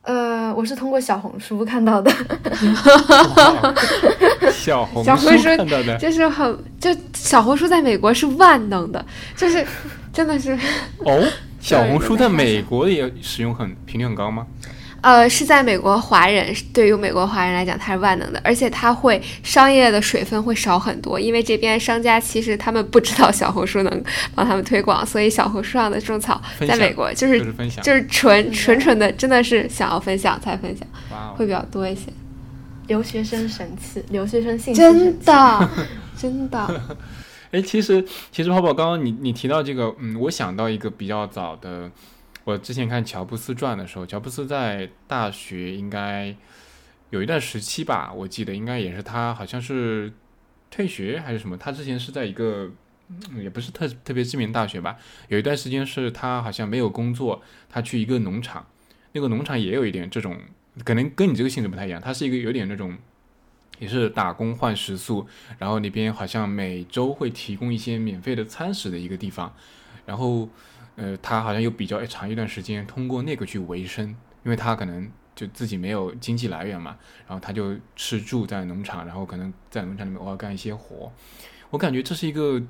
[0.04, 2.12] 呃，我是通过小红书看到的。
[4.52, 9.66] 小红小红书看到的，就是很就小红书在美国是万能的，就是
[10.12, 10.58] 真的是
[11.00, 11.24] 哦。
[11.62, 14.48] 小红书在美国也使用很频率很高吗？
[15.02, 24.04] 呃，是在美国华人对于美国华人来讲，它是万能的，而且它会商业的水分会少很多，因为这边商家其实他们不知道小红书能
[24.36, 27.40] 帮他们推广，所以小红书上的种草在美国就是
[27.82, 30.88] 就是纯纯纯的，真的是想要分享才分享，
[31.36, 32.04] 会比较多一些。
[32.88, 35.70] 留学生神器，留学生信息真的
[36.18, 36.82] 真的。
[37.52, 41.90] 哎，其实其实泡泡刚刚你你提到这个，嗯，我想到一个比较早的，
[42.44, 46.36] 我之前看乔布斯传的时候，乔布斯在大学应该
[47.10, 50.12] 有一段时期吧，我记得应该也是他好像是
[50.70, 52.70] 退学还是什么，他之前是在一个
[53.42, 58.66] 也不是特特别知名大学吧，有一段时间是他好像没有工作，他去一个农场，
[59.12, 60.38] 那个农场也有一点这种，
[60.84, 62.98] 可能跟你这个性质不太一样，他是一个有点那种。
[63.80, 65.26] 也是打工换食宿，
[65.58, 69.52] 然后那边好像每周会提供一些免费的餐食的一个地方，
[70.06, 70.48] 然后，
[70.96, 74.10] 呃，他好像有比较长一段时间通过那个去维生，
[74.44, 81.12] 因为他可能就自己没有经济来源嘛，然后他就吃住在农场，然后可能在农场里面偶尔干一些活，
[81.70, 82.62] 我感觉这是一个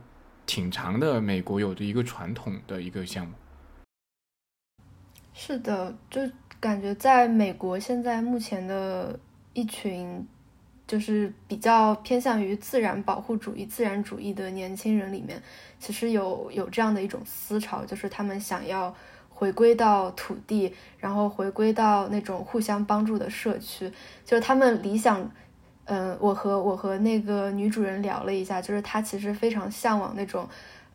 [0.45, 3.33] 挺长的美国有的一个传统的一个项目。
[5.33, 6.21] 是的，就
[6.59, 9.19] 感觉在美国现在目前的
[9.53, 10.27] 一群。
[10.91, 15.41] 就是比较偏向于自然保护主义、自然主义的年轻人里面，
[15.79, 18.93] 其实有有这样的一种思潮，就是他们想要
[19.29, 23.89] 回归到土地，然后回归到那种互相帮助的社区。
[24.25, 25.31] 就是他们理想，
[25.85, 30.45] 嗯，我和我和那个女主人聊了一下，就是她其实非常向往那种，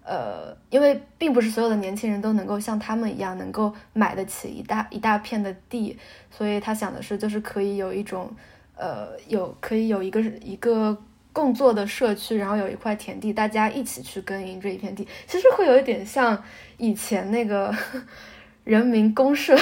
[0.05, 5.99] 呃，因为并不是所有的年轻人都能够像他们一样能够买得起一大一大片的地，
[6.31, 8.31] 所以她想的是，就是可以有一种。
[8.77, 10.97] 呃，有可以有一个一个
[11.33, 16.43] 共作的社区，然后有一块田地，大家一起去耕耘这一片地，其实会有一点像
[16.77, 17.75] 以前那个
[18.65, 19.59] 人民公社，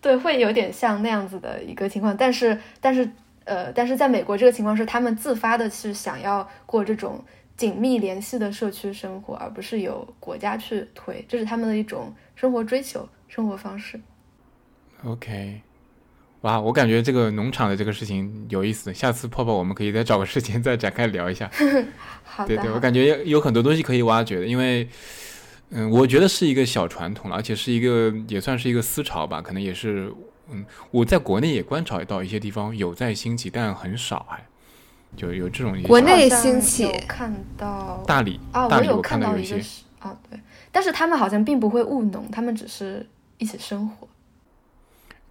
[0.00, 2.16] 对，会有点像那样子的一个情况。
[2.16, 3.08] 但是，但是，
[3.44, 7.24] 呃，但是在美国这个情况是，他们自发的去想要过这种
[7.56, 14.00] 紧密联系的社区生活，而不是由国家去推，这是他们的一种生活追求、生活方式。
[15.04, 15.62] OK。
[16.44, 21.50] 哇，我感觉这个农场的这个事情有意思，下次泡泡我们可以再找个时间再展开聊一下。
[22.22, 24.86] 好的，对对，我感觉有很多东西可以挖掘的，因为，
[25.70, 30.12] 嗯，我觉得是一个小传统了而且是一个也算是一个思潮吧，可能也是，
[30.50, 34.44] 嗯，我在国内也观察到一些地方有在兴起，但很少，还
[35.16, 36.92] 就有这种国内兴起。
[37.08, 39.56] 看到大理啊，我有看到一些
[39.98, 40.38] 啊，对，
[40.70, 43.06] 但是他们好像并不会务农，他们只是
[43.38, 44.06] 一起生活。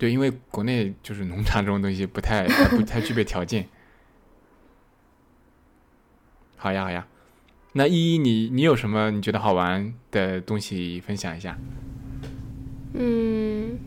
[0.04, 3.66] 对，因为国内就是农场这种东西不太不太具备条件。
[6.58, 7.08] 好呀好呀，
[7.72, 11.58] 那依依你你有什么你觉得好玩的东西分享一下？
[12.96, 13.80] 嗯，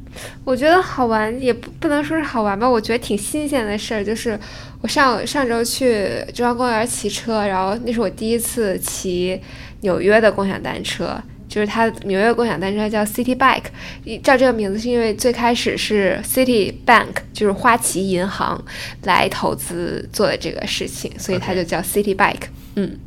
[0.43, 4.41] 我觉得好玩也不不能说是好玩吧，我觉得挺新鲜的事儿，就是
[4.81, 9.39] 我上上周去中央公园骑车，然后那是我第一次骑
[9.83, 11.23] 纽约的共享单车。
[11.57, 18.63] 就是它纽约共享单车叫 City Bike，叫这个名字是因为最开始是 City Bank，就是花旗银行
[19.05, 22.49] 来投资做的这个事情，所以它就叫 City Bike。
[22.75, 22.99] 嗯，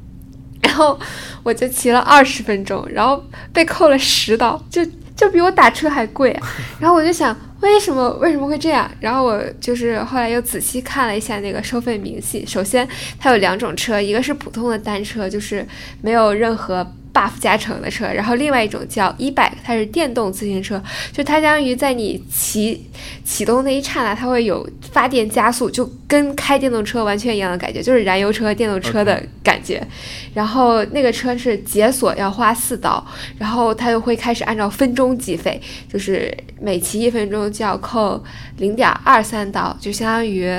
[0.63, 0.99] 然后
[1.43, 4.83] 我就骑了二十分钟，然后被扣了十刀，就
[5.15, 6.35] 就比我打车还贵。
[6.81, 8.89] 然后我就想，为什么为什么会这样？
[8.99, 12.43] 然后我就是后来又仔细看了一下那个收费明细。
[12.47, 15.63] 首先，它有两种车，一个是普通的单车，就是
[16.01, 16.95] 没有任何。
[17.19, 22.85] Buff 加成的车，然后另外一种叫 e bike，它是电动自行车，就它相当于在你骑
[23.25, 29.85] 启动那一刹那，它会有发电加速，就跟开电动车完全一样的感觉，就是燃油车、电动车的感觉。
[30.33, 33.05] 然后那个车是解锁要花四刀，
[33.37, 35.59] 然后它就会开始按照分钟计费，
[35.91, 38.23] 就是每骑一分钟就要扣
[38.57, 40.49] 零点二三刀，就相当于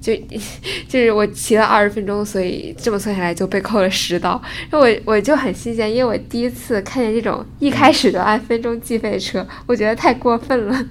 [0.00, 0.14] 就
[0.88, 4.40] 就是我骑了二十分钟，所以这么算下来就被扣了十刀。
[4.72, 10.86] 我我就很新鲜，因为我第一次看见这种一开始就按分钟计费的车，我觉得太过分了。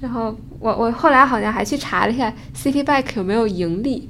[0.00, 4.08] 然后我我后来好像还去查了一下 City Bike 有没有盈利，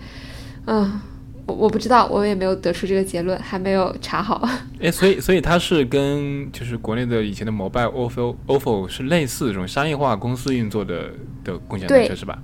[0.67, 1.01] 嗯，
[1.47, 4.49] 我我不知道，我也没有得出这个结论，还没有查好。
[4.81, 11.11] 哎，所以所以它是跟就是国内的以前的摩拜 ofo ofo 是类似这种商业化公司运作的
[11.45, 12.39] 的共享单车是吧？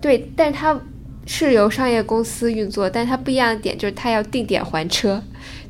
[0.00, 0.80] 对，但是它
[1.28, 5.22] 是由商业公司运作，但它不一样的点就是它要定点还车，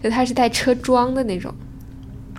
[0.03, 1.55] 就它是带车桩的那种。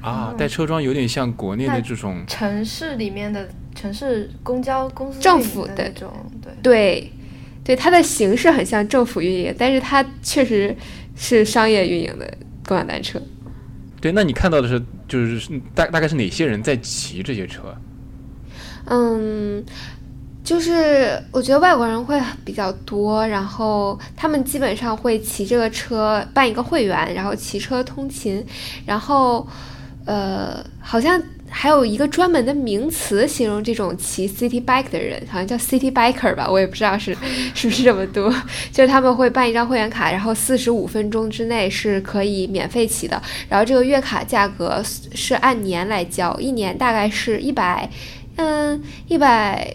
[0.01, 3.47] 啊，带车桩有点像国内的这种城市里面的。
[3.75, 7.13] 城市公交公司政府的那种，对对
[7.63, 10.75] 对，它的形式很像政府运营，但是它确实
[11.15, 12.29] 是商业运营的
[12.67, 13.21] 共享单车。
[14.01, 17.73] 对，那你看到的是，就是大大概是哪些人在骑这些车？
[18.85, 19.63] 嗯，
[20.43, 28.45] 就是我觉得外国人会比较多，然后他们基本上会骑这个车办一个会员，然后骑车通勤，
[28.85, 29.47] 然后
[30.05, 31.21] 呃，好像。
[31.51, 37.11] 还有一个专门的名词形容这种骑 city bike 的人，好像叫 city biker 吧，我也不知道是
[37.55, 38.31] 是不是这么读。
[38.71, 43.19] 就是他们会办一张会员卡，然后四十五分钟之内是可以免费骑的。
[43.49, 47.89] 然后这个月卡价格是按年来交，一年大概是一百，
[48.35, 49.67] 嗯，一百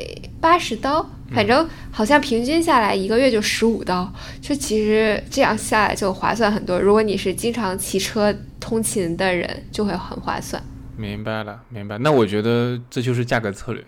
[0.44, 4.12] 八十刀，反正好像平均下来一个月就十五刀。
[4.42, 6.78] 就其实这样下来就划算很多。
[6.78, 8.30] 如果你是经常骑车
[8.60, 10.62] 通勤的人，就会很划算。
[10.98, 11.96] 明白了，明白。
[11.96, 13.82] 那我觉得这就是价格策略，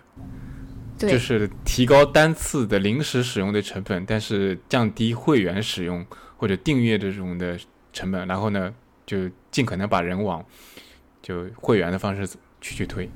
[0.97, 6.03] 就是提高单次的临时使用的成本，但是降低会员使用
[6.37, 7.55] 或者订阅这种的
[7.93, 8.73] 成本，然后呢，
[9.05, 10.43] 就尽可能把人往
[11.21, 12.27] 就会员的方式
[12.59, 13.07] 去去推。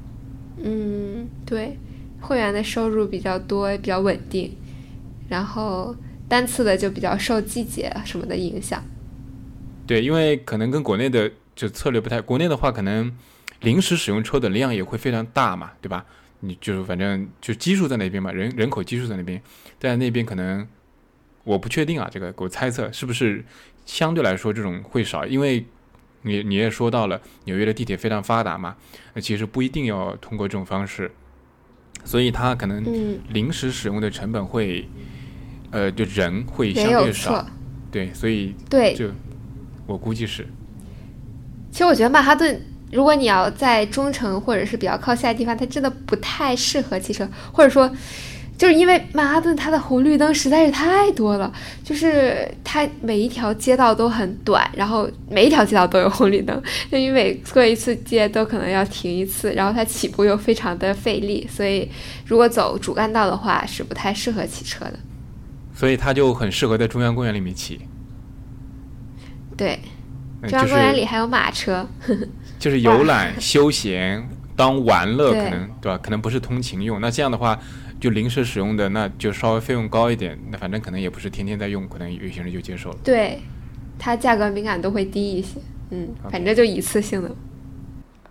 [0.63, 1.79] 嗯，对，
[2.21, 4.55] 会员的收入比较多，比较稳定，
[5.27, 5.93] 然后
[6.29, 8.81] 单次的就比较受季节什么的影响。
[9.85, 13.11] 对，因为可能跟国内的就策略不太，国内的话可能。
[13.61, 16.03] 临时使用车的量也会非常大嘛，对吧？
[16.39, 19.39] 你就是反正就基数在那边嘛，人人口基数在那边，
[19.79, 20.67] 在那边可能
[21.43, 23.45] 我不确定啊，这个我猜测是不是
[23.85, 25.63] 相对来说这种会少，因为
[26.23, 28.75] 你你也说到了纽约的地铁非常发达嘛，
[29.13, 31.11] 那其实不一定要通过这种方式，
[32.03, 32.83] 所以它可能
[33.29, 34.87] 临时使用的成本会
[35.71, 37.45] 呃就人会相对少，
[37.91, 39.09] 对，所以对，就
[39.85, 40.47] 我估计是。
[41.71, 42.61] 其实我觉得曼哈顿。
[42.91, 47.89] 如果你要在中城或者是比较靠下的地方，它真的不太适合汽车，或者说，
[48.61, 51.51] 就是因为曼哈顿它的红绿灯实在是太多了，
[51.83, 61.89] 就是它每一条街道都很短，然后每一条街道都有红绿灯，就你每过一次街都可能要停一次，然后它起步又非常的费力，所以
[62.23, 64.93] 如果走主干道的话是不太适合骑车的。
[65.73, 67.81] 所以它就很适合在中央公园里面骑。
[69.57, 69.79] 对，
[70.43, 71.89] 中央公园里还有马车。
[72.59, 75.97] 就是游览 休闲当玩乐，可能对吧？
[75.97, 77.01] 可能不是通勤用。
[77.01, 77.59] 那这样的话，
[78.01, 80.37] 就临时使用的，那就稍微费用高一点。
[80.49, 82.97] 那反正可能也不是天天在用，可能有些人就接受了。
[83.03, 83.39] 对，
[83.99, 85.59] 它价格敏感度会低一些。
[85.91, 87.29] 嗯，反正就一次性的。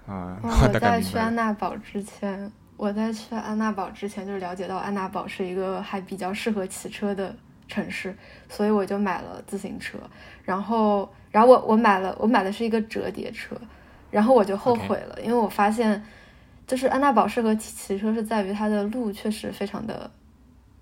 [0.06, 7.35] 啊， 我在去安娜堡之前，我在去安娜堡之前就了解到安娜堡是一个还比较适合骑车的
[7.68, 8.12] 城市，
[8.48, 9.96] 所以我就买了自行车。
[10.44, 13.56] 然后，然后我我买了，我买的是一个折叠车。
[14.11, 16.02] 然后我就后悔了，因为我发现，
[16.70, 20.09] 就是安娜堡适合骑骑车是在于它的路确实非常的，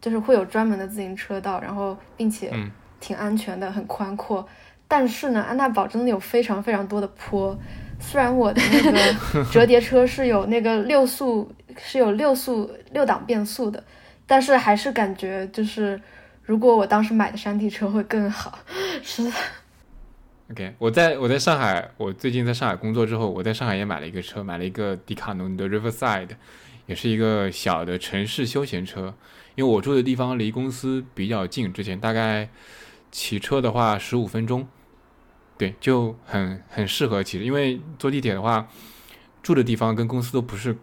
[0.03, 2.53] 就是会有专门的自行车道，然后并且
[3.01, 4.47] 挺安全的，很宽阔。
[4.87, 7.59] 但是呢，安娜堡真的有非常非常多的坡。
[7.99, 13.83] 虽然我的那个 折叠车是有那个六速，是有六速六档变速的，
[14.27, 15.99] 但是还是感觉就是
[16.43, 18.59] 如果我当时买的山地车会更好，
[19.03, 19.33] 是。
[20.51, 26.31] OK，我在我在上海，我最近在上海工作之后，我在上海也买了一个车，买了一个迪卡侬的 Riverside，
[26.87, 29.15] 也是一个小的城市休闲车。
[29.57, 32.49] 因为我住的地方离公司比较近，之前大概
[33.11, 34.67] 骑车的话十五分钟，
[35.59, 37.39] 对，就很很适合骑。
[37.43, 38.67] 因为坐地铁的话，
[39.43, 40.75] 住的地方跟公司都不是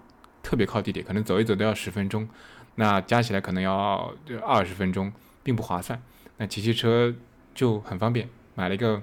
[0.43, 2.29] 特别靠地铁，可能走一走都要十分钟，
[2.75, 4.13] 那加起来可能要
[4.45, 5.11] 二十分钟，
[5.41, 5.99] 并不划算。
[6.37, 7.11] 那骑骑车
[7.55, 9.01] 就很方便，买了一个。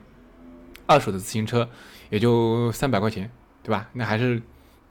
[0.87, 1.69] 二手的自行车
[2.11, 3.31] 也就三百块钱，
[3.63, 3.89] 对吧？
[3.93, 4.41] 那还是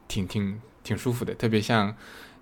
[0.07, 1.33] 挺挺挺舒服的。
[1.35, 1.95] 特别像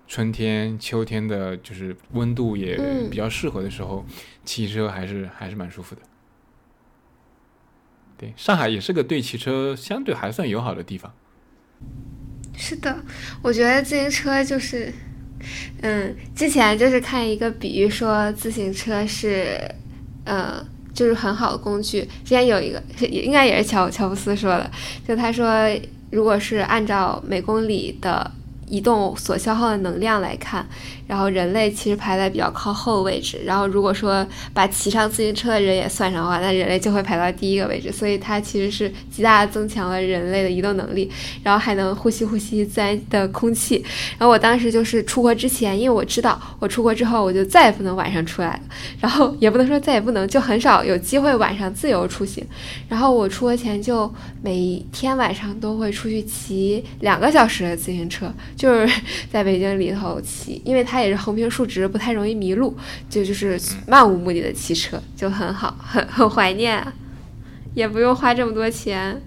[0.06, 2.76] 春天、秋天的，就是温度也
[3.10, 4.04] 比较适合的时候，
[4.44, 6.02] 骑车还是还是蛮舒服的。
[8.18, 11.12] 对，上海也是个对骑车相对还算友好的地方。
[12.54, 13.02] 是的，
[13.40, 14.92] 我觉得自行车就是，
[15.80, 19.58] 嗯，之前就是看一个比喻说自行车是，
[20.24, 20.62] 呃，
[20.94, 22.02] 就是很好的工具。
[22.24, 24.70] 之前有一个应该也是乔乔布斯说的，
[25.06, 25.48] 就他说，
[26.10, 28.30] 如果是按照每公里的。
[28.70, 30.64] 移动所消耗的能量来看，
[31.10, 33.40] 然后人类其实排在比较靠后的位置。
[33.44, 37.90] 然后如果说把骑上自行车的人也算上的话，那人类就会排到第一个位置。
[37.90, 41.10] 所以它其实是极大的增强了人类的移动能力，
[41.42, 43.84] 然后还能呼吸呼吸自然的空气。
[44.16, 48.60] 然后我当时就是出国之前，因为我知道我出国之后我就再也不能晚上出来了，
[49.00, 52.46] 然后也不能说再也不能，就很少有机会晚上自由出行。
[52.88, 54.08] 然后我出国前就
[54.40, 58.32] 每天晚上都会出去骑两个小时的自行车。
[58.54, 59.00] 就是
[59.32, 62.76] 在北京里头骑，因为它也是横平竖直，不太容易迷路，
[63.08, 66.86] 就就是漫无目的的骑车就很好，很很怀念，
[67.74, 69.20] 也不用花这么多钱。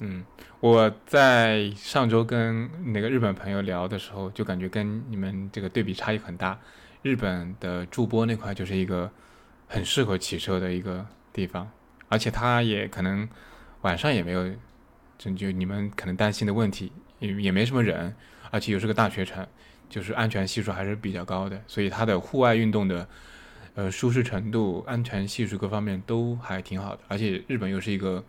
[0.00, 0.24] 嗯，
[0.60, 6.58] 我在上周跟那个日本朋友聊的时候，就感觉跟你们这个对比差异很大。
[7.02, 9.10] 日本的筑波那块就是一个
[9.66, 11.70] 很适合骑车的一个地方，
[12.08, 13.28] 而且它也可能
[13.82, 14.48] 晚上也没有，
[15.16, 16.92] 就就你们可能担心的问题。
[17.18, 18.14] 也也没什么人，
[18.50, 19.46] 而且又是个大学城，
[19.88, 23.08] 就是安全系数还是比较高的，所以它的户外运动的，
[23.74, 27.02] 呃，舒适程度、安全系数各方面都还挺好的。
[27.08, 28.22] 而且日本又是一个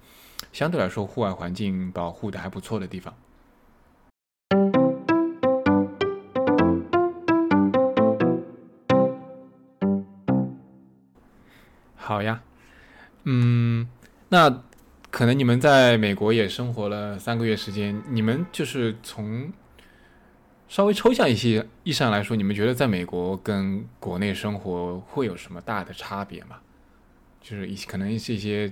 [0.52, 3.14] 相对来说户外环境保护的还不错的地方。
[11.96, 12.42] 好呀，
[13.24, 13.88] 嗯，
[14.30, 14.64] 那。
[15.10, 19.52] 可能你们在美国也生活了三个月时间，你们就是从
[20.68, 26.58] 稍微抽象一些意义上来说，你们觉得在美国跟国内生活会有什么大的差别吗？
[27.42, 28.72] 就是一些可能是一些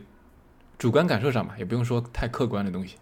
[0.77, 2.97] 主观感受上吧，也不用说太客观的东西。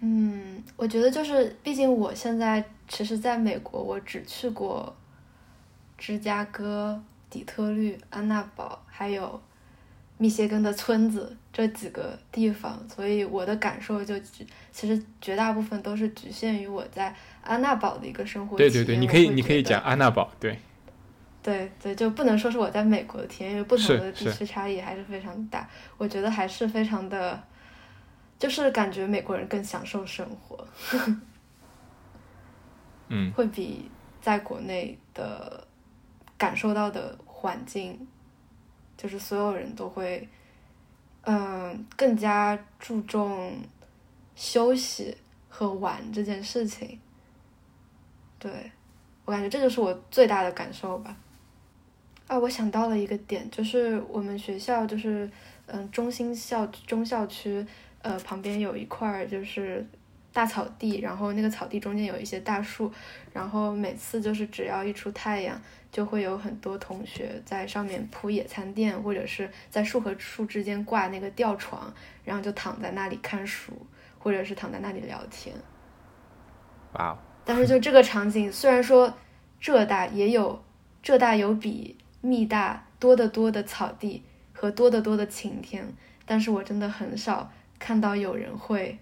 [0.00, 4.94] 嗯，我觉得就是，毕竟我现在其实在美国，我只去过
[5.98, 9.40] 芝加哥、底特律、安娜堡，还有。
[10.22, 14.14] 密歇根的村子这几个地方，所以我的感受就
[14.70, 17.12] 其实绝大部分都是局限于我在
[17.42, 18.56] 安娜堡的一个生活。
[18.56, 20.56] 对对对，你可以你可以讲安娜堡，对。
[21.42, 25.68] 对对，就不能说是我在美国的体验，因为不同的地区差异还是非常大。
[25.98, 27.42] 我觉得还是非常的，
[28.38, 30.64] 就是感觉美国人更享受生活。
[33.08, 33.32] 嗯。
[33.34, 35.66] 会比在国内的
[36.38, 38.06] 感受到的环境。
[39.02, 40.28] 就是所有人都会，
[41.22, 43.58] 嗯，更加注重
[44.36, 45.16] 休息
[45.48, 47.00] 和玩这件事情。
[48.38, 48.70] 对
[49.24, 51.16] 我感觉这就是我最大的感受吧。
[52.28, 55.28] 啊，我想到了一个点，就是我们学校就是
[55.66, 57.66] 嗯中心校中校区
[58.02, 59.84] 呃旁边有一块就是
[60.32, 62.90] 大草地，然后那个草地中间有一些大树，
[63.32, 65.60] 然后每次就是只要一出太阳。
[65.92, 71.92] 就会有很多同学在上面铺野餐垫，或者是在树和树之间挂那个吊床，
[72.24, 73.74] 然后就躺在那里看书，
[74.18, 75.54] 或者是躺在那里聊天。
[76.94, 77.14] 哇！
[77.44, 79.12] 但是就这个场景，虽然说
[79.60, 80.64] 浙大也有
[81.02, 84.22] 浙大有比密大多得多的草地
[84.54, 85.86] 和多得多的晴天，
[86.24, 88.98] 但是我真的很少看到有人会。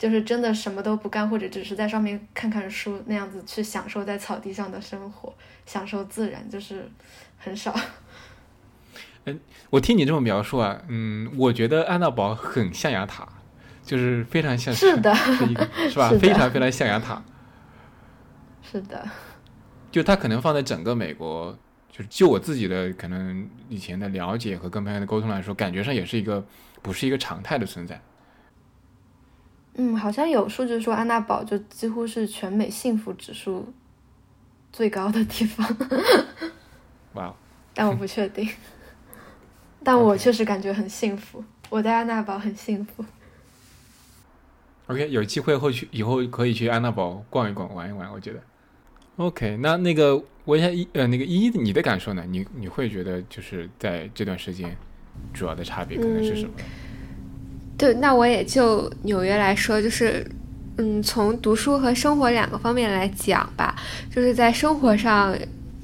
[0.00, 5.30] 就是真的什么都不干，或者只是在上面看看书那样子去享受在草地上的生活，
[5.66, 6.90] 享受自然，就是
[7.36, 7.78] 很少。
[9.26, 9.38] 嗯，
[9.68, 13.28] 我听你这么描述啊，嗯，我觉得安娜堡很象牙塔，
[13.84, 15.14] 就是非常像是的，
[15.90, 16.08] 是吧？
[16.18, 17.22] 非常非常象牙塔。
[18.62, 19.06] 是的。
[19.92, 21.54] 就它可能放在整个美国，
[21.92, 26.42] 就是就我自己的可能以前的了解和跟朋友的沟通来说，感觉上也是一个
[26.80, 28.00] 不是一个常态的存在。
[29.74, 33.72] 嗯，好像有数据说安娜堡就几乎是全美幸福指数
[34.72, 35.76] 最高的地方。
[37.14, 37.34] 哇！
[37.74, 38.48] 但我不确定。
[39.82, 43.04] 但我确实感觉很幸福，我在安娜堡很幸福。
[44.88, 48.12] OK，有机会后去，以后可以去安娜堡逛一逛、玩一玩。
[48.12, 48.42] 我觉得。
[49.16, 52.24] OK，那那个问一下一呃那个一你的感受呢？
[52.28, 54.76] 你你会觉得就是在这段时间
[55.32, 56.52] 主要的差别可能是什么？
[57.80, 60.22] 对，那我也就纽约来说，就是，
[60.76, 63.74] 嗯，从读书和生活两个方面来讲吧，
[64.14, 65.34] 就是在生活上，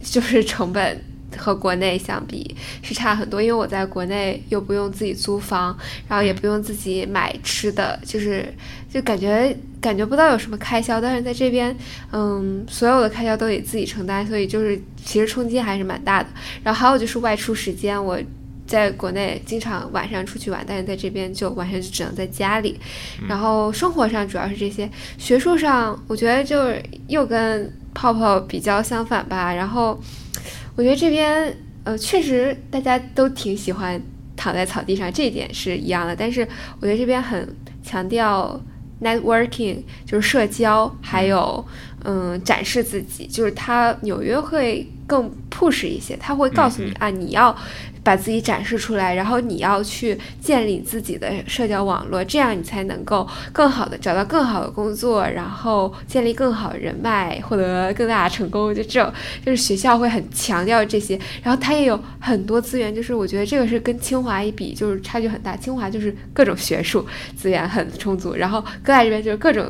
[0.02, 1.02] 就是成本
[1.38, 5.74] 和国内相比是差很多，因为我在国内又不用自己租房，
[6.06, 8.44] 然后也不用自己买吃的，就是
[8.92, 9.56] 就感觉。
[9.78, 11.76] 感觉不到有什么开销，但是在这边，
[12.10, 16.28] 嗯，所有的开销都得自己承担，所以就是其实冲击还是蛮大的。
[16.64, 18.18] 然后还有就是外出时间，我
[18.66, 22.78] 在国内经常晚上出去玩，但是在这边就完全就只能在家里。
[23.28, 29.54] 然后生活上主要是这些，学术上我觉得就是又跟泡泡比较相反吧。
[29.54, 29.98] 然后
[30.74, 34.00] 我觉得这边呃确实大家都挺喜欢
[34.36, 36.16] 躺在草地上，这一点是一样的。
[36.16, 36.46] 但是
[36.80, 37.48] 我觉得这边很
[37.82, 38.60] 强调。
[38.98, 41.62] networking 就是社交，还有
[42.04, 47.56] 嗯展示自己，就是他纽约会更 push 一些，他会告诉你啊，你要。
[48.06, 58.72] 把自己展示出来，然后你要去建立自己的社交网络，这样你才能够更好的找到更好的工作，然后建立更好的人脉，获得更大的成功。
[58.72, 59.12] 就这种，
[59.44, 62.94] 就是学校会很强调这些，然后他也有很多资源。
[62.94, 65.56] 就是我觉得这个是跟清华一比，就是差距很大。
[65.56, 67.04] 清华就是各种学术
[67.36, 69.66] 资源很充足，然后哥大这边就是各种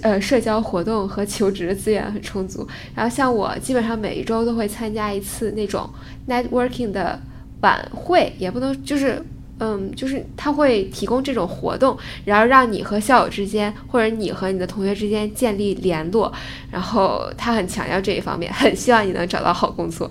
[0.00, 2.66] 呃社交活动和求职的资源很充足。
[2.94, 5.88] 然后像我基本上每一周都会参加一次那种
[6.28, 7.20] networking 的。
[7.60, 9.24] 晚会也不能就是，
[9.58, 11.96] 嗯，就是他会提供这种活动，
[12.26, 16.30] 然后让你和校友之间，或者你和你的同学之间建立联络，
[16.70, 20.10] 然后他很强调这一方面，很希望你能找到好工作。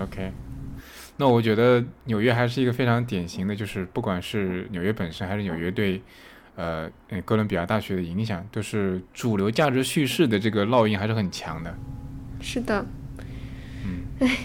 [0.00, 0.30] OK，
[1.16, 6.00] 那我觉得纽约还是一个非常典型的，就是不管是纽约本身，还是纽约对，
[6.54, 6.88] 呃，
[7.24, 11.74] 哥伦比亚大学的影响，都是主流价值叙事的这个烙印还是很强的。
[12.40, 12.86] 是的。
[14.20, 14.28] 嗯。
[14.28, 14.36] 唉。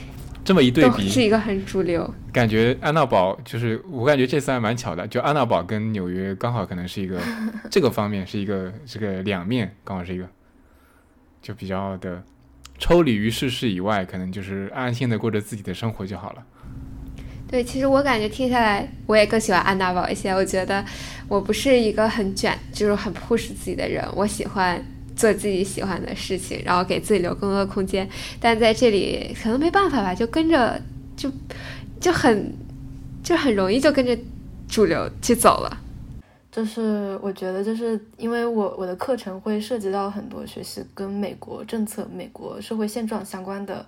[0.41, 2.11] 这么一对比，是一个很主流。
[2.33, 7.19] 感觉安娜堡就是我感觉这次还蛮巧的，就安娜堡跟纽约刚好可能是一个
[7.69, 10.27] 这个方面是一个这个两面，刚好是一个
[11.39, 12.23] 就比较的
[12.79, 16.43] 抽离于世事以外，可能就是安心的过着自己的生活就好了。
[17.47, 20.31] 对，其实我感觉听下来，我也更喜欢安娜堡一些。
[20.31, 20.83] 我觉得
[21.27, 24.83] 我不是一个很卷，就是很 push 自己的人，我喜欢。
[25.19, 28.07] 做自己喜欢的事情，然后给自己留更多的空间，
[28.39, 30.81] 但在这里可能没办法吧，就跟着
[31.17, 31.29] 就
[31.99, 32.53] 就很
[33.21, 34.17] 就很容易就跟着
[34.69, 35.77] 主流去走了。
[36.49, 43.85] 就是我觉得，就是因为我我的课程会涉及到很多学习跟美国政策、美国社会现状相关的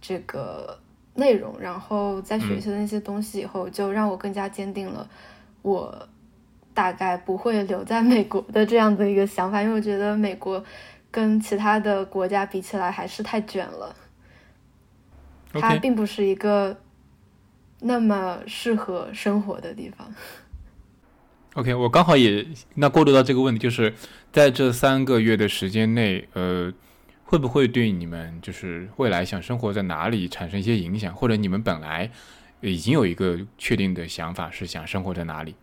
[0.00, 0.76] 这个
[1.14, 5.08] 内容，然后在学习的那些东西以后，就让我更加坚定了
[5.62, 6.08] 我。
[6.76, 10.62] 大概不会留在美国的这样的一个想法，因为我觉得美国
[11.10, 13.96] 跟其他的国家比起来还是太卷了，
[15.54, 16.76] 它并不是一个
[17.80, 20.06] 那么适合生活的地方。
[21.54, 23.94] OK，我刚好也那过渡到这个问题，就是
[24.30, 26.70] 在这三个月的时间内，呃，
[27.24, 32.10] 会不会对你们就是未来想生活在哪里产生一些影响，或者你们本来
[32.60, 35.54] 已经有一个确定的想法是想生活在哪里？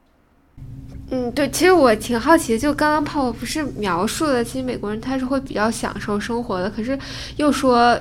[1.11, 6.97] 嗯，对，其实我挺好奇的，就刚刚泡泡不是描述的，其实美国人他是会比较享受生活的，可是
[7.37, 7.95] 又说，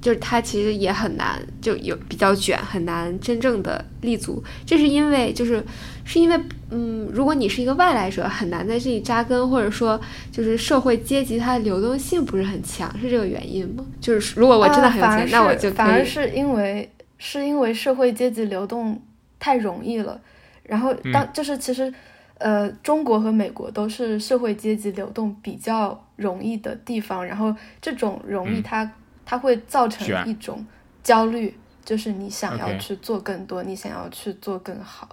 [0.00, 4.42] 就是他其实也很难，就有比较卷，很难真正的立足。
[4.64, 5.64] 这是因为，就是
[6.04, 6.38] 是因为，
[6.70, 10.00] 嗯，如果你是一个外来者，很难在这里扎根，或者说，
[10.30, 13.84] 就是社会阶级它的流动性不是很强，是这个原因吗？
[14.00, 16.88] 就是如果我真的很有钱，那我就反而是因为
[17.18, 19.02] 是因为社会阶级流动
[19.40, 20.20] 太容易了。
[20.64, 21.92] 然后，当就是其实，
[22.38, 27.24] 呃，中国和美国都是社会阶级流动比较容易的地方。
[27.24, 28.90] 然后，这种容易，它
[29.24, 30.64] 它会造成一种
[31.02, 35.08] 焦虑，就是你想要去做更多，你想要去做更好。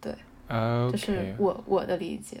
[0.00, 0.12] 对，
[0.90, 2.38] 这是我我的理解。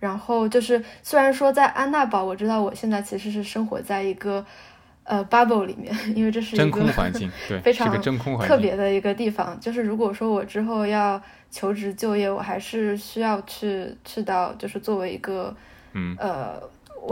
[0.00, 4.44] 然后就是，虽然说在安娜堡，我知道我现在其实是生活在一个
[5.04, 9.58] 呃 bubble 里面， 因为这是一个真空环境，对，非常真空环境，特别的一个地方。
[9.60, 11.20] 就是如果说我之后要
[11.54, 15.54] 求职就业，我还是需要去去到，就是作为一个，
[15.92, 16.60] 嗯呃，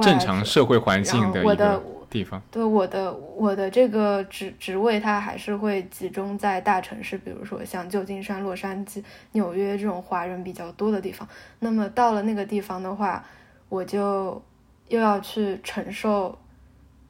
[0.03, 1.81] 正常社会环境的一个
[2.11, 2.43] 地方。
[2.51, 11.27] 对我的我的这个职职位，它还是会集中在大城市，比如说像旧金山、洛杉矶、纽约这种华人比较多的地方。
[11.61, 13.25] 那么到了那个地方的话，
[13.69, 14.43] 我就
[14.89, 16.37] 又要去承受，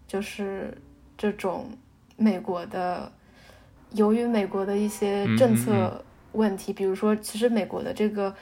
[0.06, 0.76] 就是
[1.16, 1.70] 这种
[2.18, 3.10] 美国的，
[3.92, 6.04] 由于美国的一些政策。
[6.32, 8.34] 问题，比如说，其实美国的这个，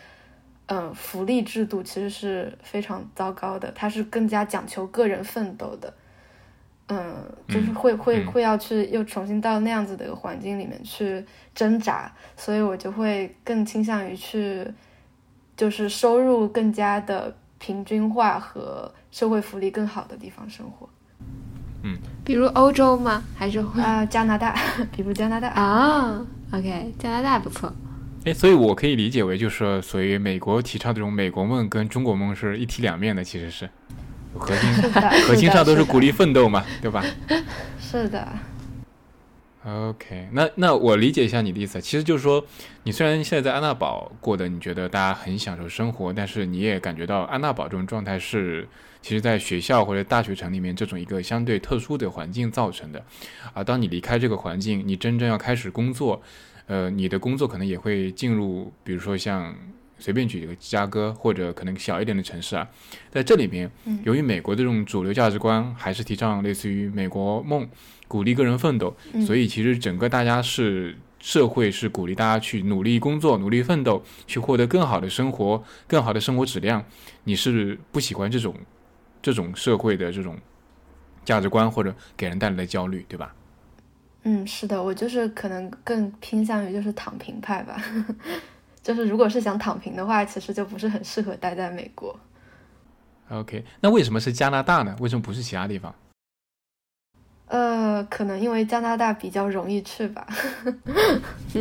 [0.67, 5.93] 嗯，福利制度其实是非常糟糕的，它是更加讲求个人奋斗的，
[6.89, 7.17] 嗯，
[7.49, 11.25] 就是会会会要去又重新到那样子的一个环境里面去
[11.55, 14.67] 挣扎，所以我就会更倾向于去，
[15.57, 20.89] 就是收入更加的平均化和社会福利更好的地方生活，
[21.83, 23.23] 嗯，比如欧洲吗？
[23.37, 24.55] 还是啊加拿大？
[24.95, 25.49] 比如加拿大。
[25.49, 27.73] 啊？OK，加拿大不错。
[28.25, 33.69] 哎，所以我可以理解为，就是所以美国提倡这种美国梦跟中国梦是一体两面的，其实是
[34.35, 34.71] 核心
[35.27, 37.05] 核心上都是鼓励奋斗嘛，对吧？
[37.81, 38.29] 是的。
[39.63, 42.43] OK，那那我理解一下你的意思，其实就是说，
[42.85, 48.67] 你虽然现在在安娜堡过的，你觉得大家很享受生活，但是你也感觉到安娜堡这种状态是，
[49.03, 53.05] 其实在学校或者大学城里面这种一个相对特殊的环境造成的。
[53.53, 56.21] 啊，当你离开这个环境，你真正要开始工作，
[56.67, 59.55] 呃，你的工作可能也会进入，比如说像
[59.99, 62.69] 随便举一个芝加哥或者可能小一点的城市啊，
[63.11, 63.71] 在这里面，
[64.05, 67.69] 由于美国的这种主流价值观还是提倡类似于美国梦。
[68.09, 68.93] 鼓励个人奋斗，
[69.25, 76.85] 所以其实整个大家是社会是鼓励大家去努力工作、努力奋斗，去获得更好的生活、更好的生活质量。
[77.23, 78.53] 你是不喜欢这种
[79.23, 80.37] 这种社会的这种
[81.25, 83.35] 价值观或者给人带来的焦虑，对吧？
[84.23, 87.83] 嗯，是的，我就是可能更偏向于就是躺平派吧。
[88.83, 92.19] 就是如果是想躺平的话，其实就不是很适合待在美国。
[93.31, 94.97] OK，那为什么是加拿大呢？
[95.01, 95.95] 为什么不是其他地方？
[97.47, 100.27] 呃，可能因为加拿大比较容易去吧，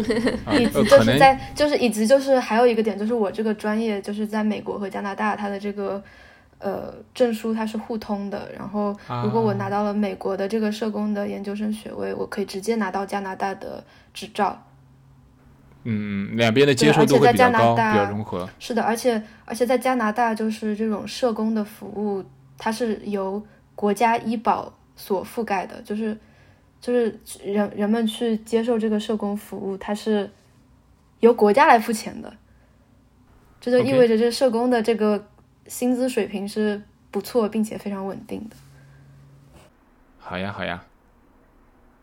[0.54, 6.02] 以及就是在就是以及就是还有一个点就是我这个专业就是在美国和加拿大它的这个
[6.60, 13.84] 呃证书它是互通的，然后如果我拿到了美国的这个社工的研究生学位，我可以直接拿到加拿大的
[14.14, 14.62] 执照。
[15.84, 18.48] 嗯，两边的接受度会比较高，比较融合。
[18.60, 22.24] 是的，而且而且在加拿大就是这种社工的服务，
[22.58, 23.44] 它是由
[23.76, 24.74] 国家医保。
[25.02, 26.20] 所覆盖的就是，
[26.82, 30.30] 就是人人们去接受这个社工服务，它是
[31.22, 32.34] 由国家来付钱的，
[33.62, 35.26] 这就意味着这社工的这个
[35.70, 38.56] 薪资水平是不错并且非常稳定的。
[40.20, 40.84] 好呀，好呀。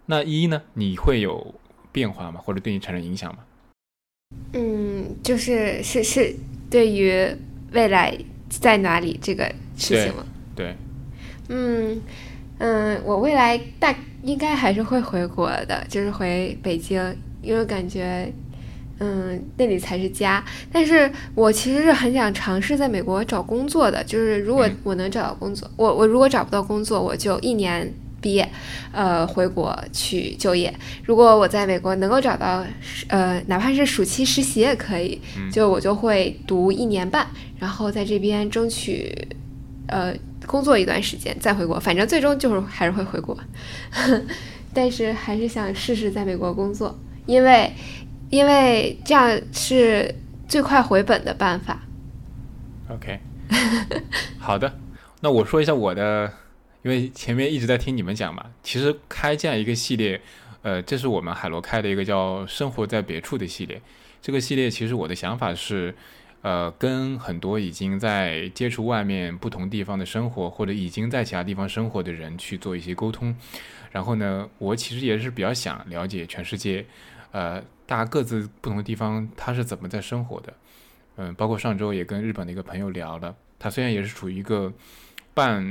[0.07, 0.63] 那一呢？
[0.73, 1.55] 你会有
[1.93, 2.41] 变化吗？
[2.41, 3.41] 或者对你产生影响吗？
[4.55, 6.35] 嗯，就是是是
[6.71, 7.37] 对于
[7.73, 8.17] 未来
[8.49, 10.25] 在哪里这个事情吗？
[10.55, 10.75] 对。
[11.49, 12.01] 嗯。
[12.59, 18.33] 嗯，我未来大应该还是会回国的，就是回北京，因为感觉，
[18.99, 20.45] 嗯，那里才是家。
[20.73, 28.49] 但是我其实是很想尝试在美国找工作的，就是如果我能找到工作，我我如果找不到工作，我就一年毕业，
[28.93, 30.73] 呃，回国去就业。
[31.05, 32.65] 如果我在美国能够找到，
[33.09, 35.21] 呃，哪怕是暑期实习也可以，
[35.53, 37.27] 就我就会读一年半，
[37.59, 39.13] 然后在这边争取，
[39.89, 40.15] 呃。
[40.47, 43.37] 工作一段时间再回国，反正最终就是还是会回国，
[44.73, 47.73] 但是还是想试试在美国工作，因为
[48.31, 50.15] 因为这样是
[50.49, 51.83] 最快回本的办法。
[52.89, 53.19] OK，
[54.39, 54.79] 好的，
[55.21, 56.33] 那我说一下我的，
[56.83, 60.21] 因为前面一直在听你们讲嘛，其实开这样一个系列，
[60.63, 63.81] 呃，这是我们海螺开的一个叫《生活在别处》的系列，
[64.21, 65.95] 这个系列其实我的想法是。
[66.43, 73.35] 呃，跟很多已经在接触外面不同地方的生活，或者已经在其他地方生活的人去做一些沟通。
[73.91, 76.87] 然后呢，我其实也是比较想了解全世界，
[77.33, 80.53] 呃，大家各自不同的地方他是怎么在生活的。
[81.17, 84.71] 嗯，包括上周也跟日本的一个朋友聊了，他虽然也是处于一个
[85.33, 85.65] 半，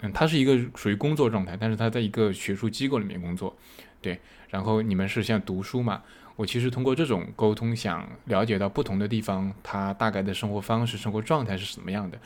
[0.00, 3.56] 嗯，他是一个属于工作状态，但是他在一个学术机构里面工作。
[4.00, 6.02] 对，然后你们是像读书嘛？
[6.34, 12.18] 我其实通过这种沟通，想了解到不同的地方，他大概的生活方式、生活状态是什么样的。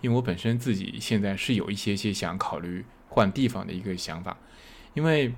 [0.00, 4.36] 因为我本身自己现在是有一些些想考虑换地方的一个想法。
[4.92, 5.34] 因为，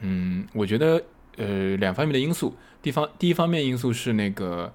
[0.00, 1.02] 嗯，我觉得，
[1.36, 2.54] 呃，两方面的因素。
[2.82, 4.72] 地方第一方面因素是那个，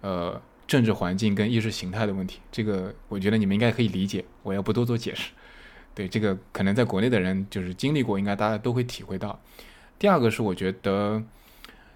[0.00, 2.40] 呃，政治环境跟意识形态的问题。
[2.50, 5.30] 这个我觉得你们应该可以理解，我要不多做解释。
[5.94, 9.40] 对这个，可能在国内的人就是经历过，应该大家都会体会到。
[9.98, 11.22] 第二个是我觉得。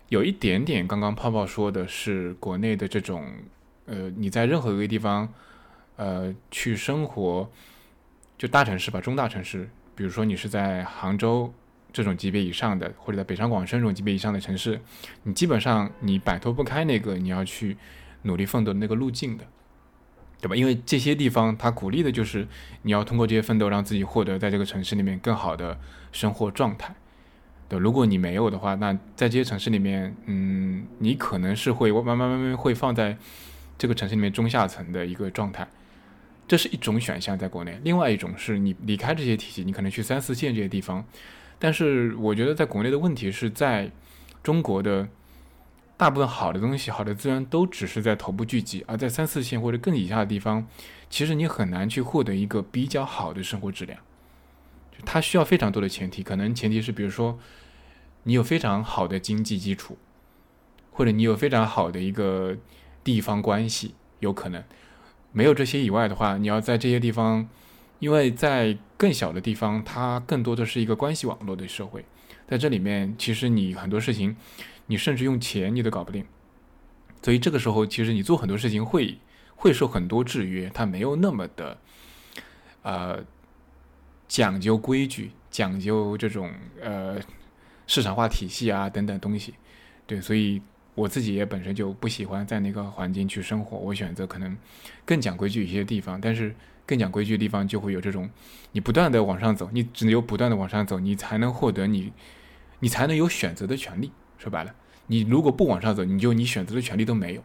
[0.08, 3.26] 有一点点，刚刚泡泡说的是国内的这种，
[3.86, 5.26] 呃，你在任何一个地方，
[5.96, 7.50] 呃，去生活，
[8.36, 11.50] 就大城市吧，中大城市，比如说你是在杭州
[11.92, 14.80] 这种级别以上的，或者在北上广深这种级别以上的城市，
[15.24, 17.76] 你基本上你摆脱不开那个你要去
[18.22, 19.44] 努力奋斗的那个路径的，
[20.40, 20.56] 对吧？
[20.56, 22.48] 因为这些地方它鼓励的就是
[22.82, 25.78] 你要通过这些奋斗，让自己获得在这个城市里面更好的
[26.10, 26.94] 生活状态。
[27.68, 33.16] 对如果你没有的话，那在这些城市里面，嗯，你可能是会慢慢慢慢会放在
[33.78, 35.66] 这个城市里面中下层的一个状态，
[36.46, 37.80] 这是一种选项，在国内。
[37.82, 41.04] 另外一种是你离开这些体系，你可能去三四线这些地方。
[41.62, 43.88] 但是我觉得在国内的问题是在
[44.42, 45.06] 中国的
[45.96, 50.66] 大部分好的东西、好的资源都只是在头部聚集，而在三四线或者更以下的地方，
[51.08, 54.00] 其实你很难去获得一个比较好的生活质量。
[55.04, 57.38] 它需要非常多的前提，可能前提是比如说。
[58.24, 59.98] 你有非常好的经济基础，
[60.92, 62.56] 或者你有非常好的一个
[63.02, 64.62] 地方关系，有可能
[65.32, 67.48] 没有这些以外的话，你要在这些地方，
[68.02, 72.04] 因为在更小的地方，它更多的是一个关系网络的社会，
[72.48, 74.36] 在这里面，其实你很多事情，
[74.86, 76.26] 你甚至用钱你都搞不定，
[77.22, 79.16] 所以这个时候，其实你做很多事情会
[79.54, 81.78] 会受很多制约，它没有那么的，
[82.82, 83.24] 呃，
[84.26, 87.20] 讲究规矩，讲究这种呃
[87.86, 89.54] 市场化体系啊等等东西，
[90.08, 90.60] 对，所以。
[90.94, 94.54] 我自己也本身就不喜欢在那个环境去生活，我选择可能
[95.06, 96.20] 更讲规矩一些地方。
[96.20, 96.54] 但是
[96.86, 98.28] 更讲规矩的地方就会有这种，
[98.72, 102.12] 你不断的往上走，你只有不断的往上走，你才能获得你，
[102.80, 104.12] 你才能有选择的权利。
[104.38, 104.74] 说白了，
[105.06, 107.42] 你如果不往上走，你就你选择的权利都没有。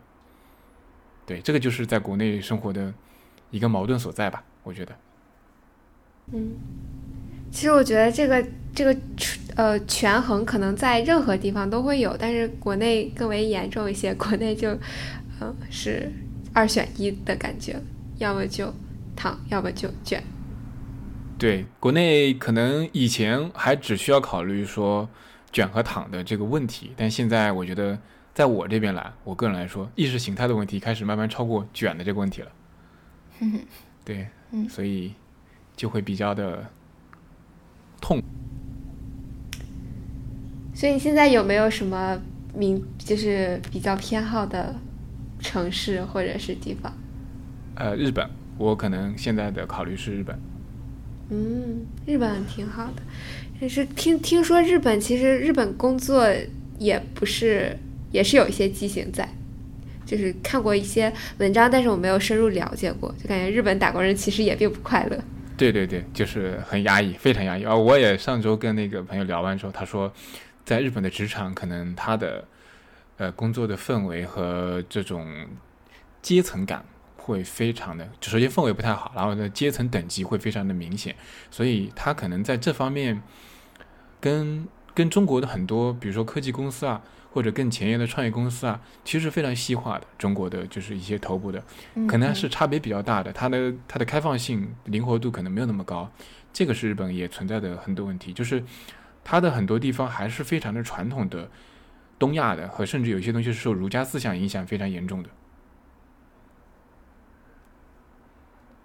[1.26, 2.94] 对，这个就是在国内生活的
[3.52, 4.44] 一个矛盾所在吧？
[4.64, 4.96] 我觉得。
[6.34, 6.52] 嗯，
[7.52, 9.00] 其实我觉得这个这个。
[9.58, 14.14] 呃，权衡可能在任何地方都会有，但是国内更为严重一些。
[14.14, 14.70] 国内就，
[15.42, 16.12] 嗯，是
[16.54, 17.82] 二选一的感觉，
[18.20, 18.72] 要么就
[19.18, 20.24] 躺，要么就卷。
[21.38, 25.09] 对，国内可能以前还只需要考虑说
[25.51, 27.99] 卷和躺的这个问题，但现在我觉得，
[28.34, 32.51] 在我这边来，我个人来说，意识形态的问题开始慢慢超过卷的这个问题了。
[34.05, 34.28] 对，
[34.70, 35.13] 所以
[35.76, 36.65] 就会比较的
[37.99, 38.22] 痛。
[40.74, 42.20] 所以你现在有没有什么
[42.55, 44.76] 名，就是比较偏好的
[45.39, 46.91] 城市或者是地方？
[47.76, 48.28] 呃，日本，
[48.58, 50.39] 我可能现在的考虑是日本。
[51.30, 53.01] 嗯，日本挺好的，
[53.60, 56.26] 但是听听说日本其实日本工作
[56.78, 57.78] 也不是，
[58.12, 59.28] 也是有一些畸形在，
[60.05, 65.18] 就是看过一些文章，但是我没有深入了解过，就感觉日本打工人其实也并不快乐。
[65.58, 67.76] 对对对，就是很压抑，非常压抑啊！
[67.76, 70.12] 我也上周跟那个朋友聊完之后，他说。
[70.66, 72.43] 在日本的职场，可能他的
[73.16, 75.26] 呃工作的氛围和这种
[76.22, 76.84] 阶层感
[77.28, 81.16] 会非常的，首先氛围不太好，然后呢阶层等级会非常的明显，
[81.52, 83.22] 所以它可能在这方面
[84.20, 87.02] 跟跟中国的很多，比如说科技公司啊，
[87.32, 90.08] 或者更前沿的创业公司啊，其实非常西化的。
[90.18, 91.64] 中国的就是一些头部的，
[92.08, 96.10] 可能是差别比较大的，它的它的开放性、灵活度可能没有那么高，
[96.52, 98.64] 这个是日本也存在的很多问题，就是。
[99.30, 101.52] 它的很多地方还是非常的传统的
[102.18, 105.28] 东亚的，和甚至有些东西是受儒家思想影响非常严重的。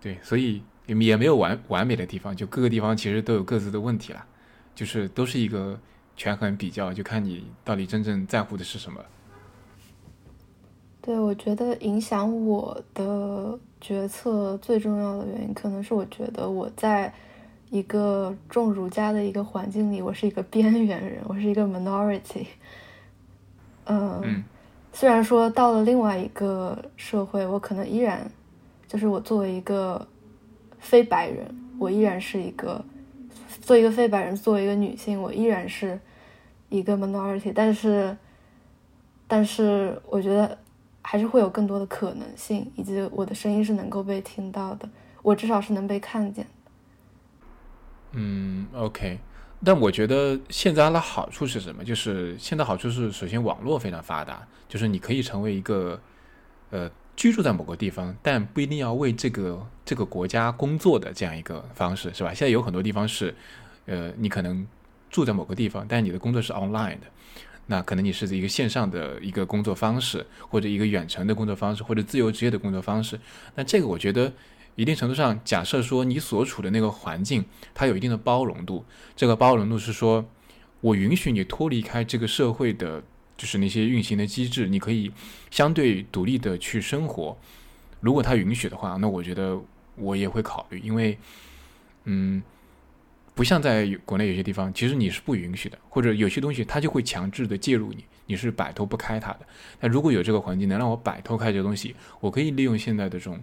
[0.03, 4.23] 对，所以也也没有完完美的地方，就各个地方其实都有各自的问题了，
[4.75, 5.79] 就是都是一个
[6.17, 9.01] 权衡比较，就看你到底真正在乎的是什么。
[11.01, 17.13] 对，我觉得影响我的决策最重要的原因，可能是我觉得我在。
[17.73, 22.45] 一个重儒家的一个环境里，我是一个边缘人，我是一个 minority。
[23.87, 24.45] 嗯，
[24.93, 28.31] 虽然说到了另外一个社会，我可能依然
[28.93, 30.07] 就是我作为一个
[30.79, 32.85] 非白人，我依然是一个
[33.63, 35.99] 做一个非白人，作为一个女性，我依然是
[36.69, 37.51] 一个 minority。
[37.55, 38.15] 但是，
[39.27, 40.59] 但是我觉得
[41.01, 44.87] 还是会有更多的可能性，以及我的声音是能够被听到的，
[45.23, 46.47] 我至少是能被看见。
[48.11, 49.19] 嗯，OK，
[49.65, 51.83] 但我觉得现在的好处是什么？
[51.83, 55.99] 就是现在好处是，首先网络非常发达，就是你可以成为一个
[56.69, 56.91] 呃
[57.23, 62.35] 居住在某个地方，但不一定要为这个这个国家工作的这样一个方式，是吧？
[62.35, 63.33] 现在有很多地方是，
[63.87, 64.67] 呃，你可能
[65.09, 67.07] 住在某个地方，但你的工作是 online 的，
[67.67, 73.21] 那可能你是一个线上的一个工作方式，或者一个远程的工作方式，或者自由职业的工作方式。
[73.55, 74.33] 那这个我觉得。
[74.75, 77.45] 一定程度上，假设说你所处的那个环境，
[77.75, 78.83] 它有一定的包容度。
[79.15, 80.25] 这个包容度是说，
[80.81, 83.03] 我允许你脱离开这个社会的，
[83.43, 85.11] 就是那些运行的机制，你可以
[85.51, 87.37] 相对独立的去生活。
[87.99, 89.61] 如果它允许的话，那我觉得
[89.97, 91.19] 我也会考虑，因为，
[92.05, 92.41] 嗯，
[93.35, 99.41] 不像在国内有些地方，其实你是不允许的，或者有些东西它就会强制的介入你，你是摆脱不开它的。
[99.81, 103.41] 那如果有这个环境能让我摆脱开这个东西，我可以利用现在的这种。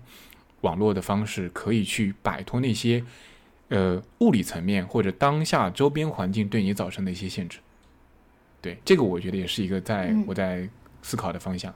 [0.61, 3.01] 网络的方式可以去摆脱那些，
[3.69, 7.59] 呃，物理层面或者当下周边环境对你造成的一些限制。
[8.61, 10.67] 对，这个我觉得也是一个在我在
[11.01, 11.73] 思考的方向。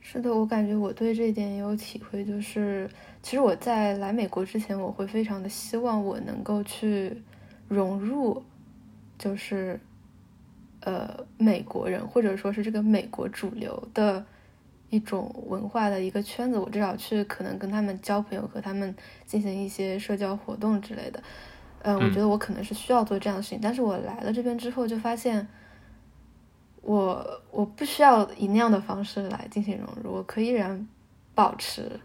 [0.00, 2.88] 是的，我感觉我对这一点也有体会，就是
[3.22, 7.22] 其实我在来美国之前，我会非常的希望我能够去
[7.68, 8.42] 融入，
[9.18, 9.78] 就是
[10.80, 14.24] 呃美国人或者说是这个美国主流的。
[14.92, 18.92] 一种文化的一个圈子，我至少去可能跟他们交朋友，和他们
[19.24, 21.22] 进行一些社交活动之类的。
[21.82, 23.58] 嗯，我觉得我可能是需要做这样的事情。
[23.62, 25.46] 但是我来了这边之后，就发现
[26.82, 30.86] 我我不需要以那样的方式来进行融入，我可以然
[31.34, 31.98] 保持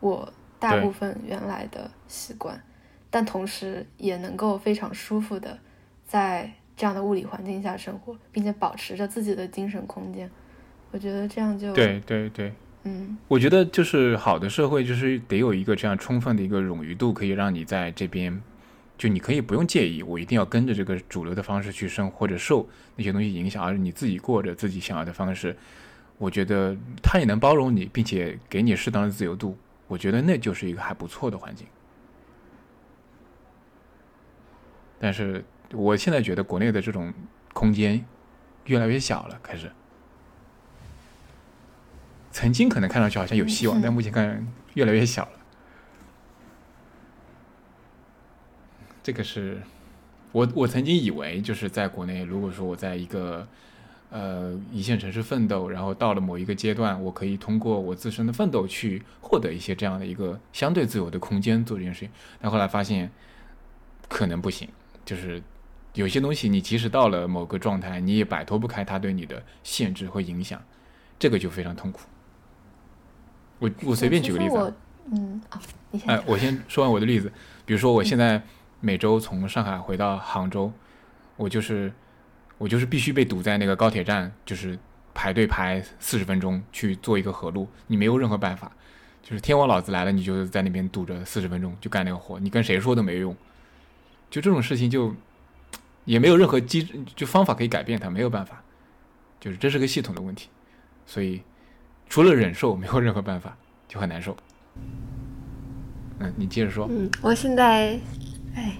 [0.00, 2.62] 我大部分原来的习惯，
[3.10, 5.58] 但同时也能够非常舒服的
[6.06, 10.30] 在这样的物理环境下生活，并且保持着自己的精神空间。
[10.90, 12.52] 我觉得这样就对对对，
[12.84, 18.42] 嗯，我觉得就是好的社会就是得有一个这样充分的一个冗余度，可以让你在这边。
[19.02, 25.56] 就你可以不用介意，我一定要跟着这个主流的方式去生，或者受那些东西影响，而你自己过着自己想要的方式。
[26.18, 29.58] 我觉得他也能包容你，并且给你适当的自由度。
[29.88, 31.66] 我觉得那就是一个还不错的环境。
[35.00, 37.12] 但是我现在觉得国内的这种
[37.52, 38.04] 空间
[38.66, 39.72] 越来越小了，开始。
[42.30, 45.41] 曾经可能看上去好像有希望，但目前看越来越小了。
[49.02, 49.60] 这个是
[50.30, 53.46] 我我曾经以为就是在国内，如果说我在一个
[54.10, 62.10] 呃一线城市奋斗，然后到了某一个阶段，我可以通过我自身的奋斗去获得一些这样的一个相对自由的空间做这件事情。
[62.40, 63.10] 但后来发现
[64.08, 64.68] 可能不行，
[65.04, 65.42] 就是
[65.94, 70.62] 有些东西你即使到了某个状态，你也摆脱不开它对你的限制和影响，
[71.18, 72.02] 这个就非常痛苦。
[73.58, 74.74] 我我随便举个例子，
[75.12, 77.30] 嗯啊，你先哎，我先说完我的例子，
[77.66, 78.40] 比如说我现在。
[78.84, 80.72] 每周从上海回到杭州，
[81.36, 81.90] 我就是
[82.58, 84.76] 我就是必须被堵在那个高铁站，就是
[85.14, 88.72] 排队排四十分钟去做一个河路，你没有任何办法，
[89.22, 93.36] 就是天王老子来了，你就在那边堵着四十分钟就干那个活，你跟谁说都没用，
[94.28, 95.14] 就这种事情就
[96.04, 98.64] 也没有任何机制就方法可以改变它，没有办法，
[99.38, 100.48] 就是这是个系统的问题，
[101.06, 101.40] 所以
[102.08, 103.56] 除了忍受没有任何办法，
[103.86, 104.36] 就很难受。
[106.18, 106.88] 嗯，你接着说。
[106.90, 107.98] 嗯，我现在。
[108.54, 108.76] 哎，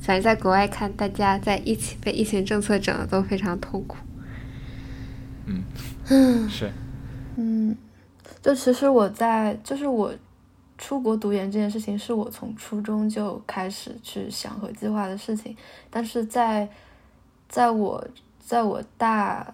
[0.00, 3.96] 反正在国外看，大家在一起被疫情政策整的都非常痛苦。
[5.46, 5.64] 嗯
[6.08, 6.70] 嗯是，
[7.36, 7.76] 嗯，
[8.40, 10.14] 就其实我在就是我
[10.76, 15.56] 出国读研这件事情，是我从初中就开始去想和计划的事情，
[15.90, 16.68] 但是在
[17.48, 18.06] 在我
[18.38, 19.52] 在我大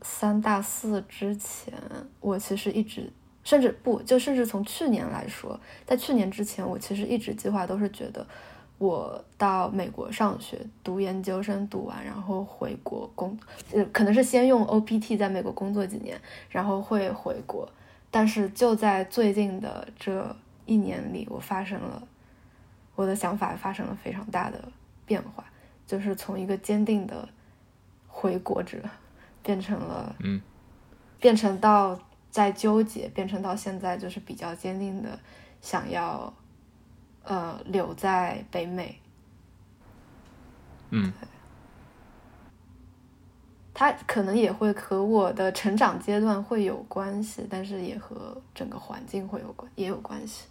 [0.00, 1.74] 三大四之前，
[2.20, 3.12] 我其实一直
[3.44, 8.26] 甚至不就甚至从去年来说，在去年之前，我其实一直计划都是觉得。
[8.78, 13.36] 我到美国上学，读研究生，读完然后回国工，
[13.72, 17.68] 呃，可能是先用 OPT 在美国工作几年，然后会回国。
[18.10, 22.06] 但是就在最近的这一年里，我发生了
[22.94, 24.62] 我的想法发生了非常大的
[25.04, 25.44] 变化，
[25.84, 27.28] 就是从一个坚定的
[28.06, 28.78] 回国者，
[29.42, 30.40] 变成了嗯，
[31.18, 31.98] 变成到
[32.30, 35.18] 在纠结，变成到现在就是比较坚定的
[35.60, 36.32] 想要。
[37.28, 38.98] 呃，留在北美。
[40.88, 41.12] 嗯，
[43.74, 50.46] 他可能也会和我的成长阶段会有关系，但是也和整个环境会有关，也有关系。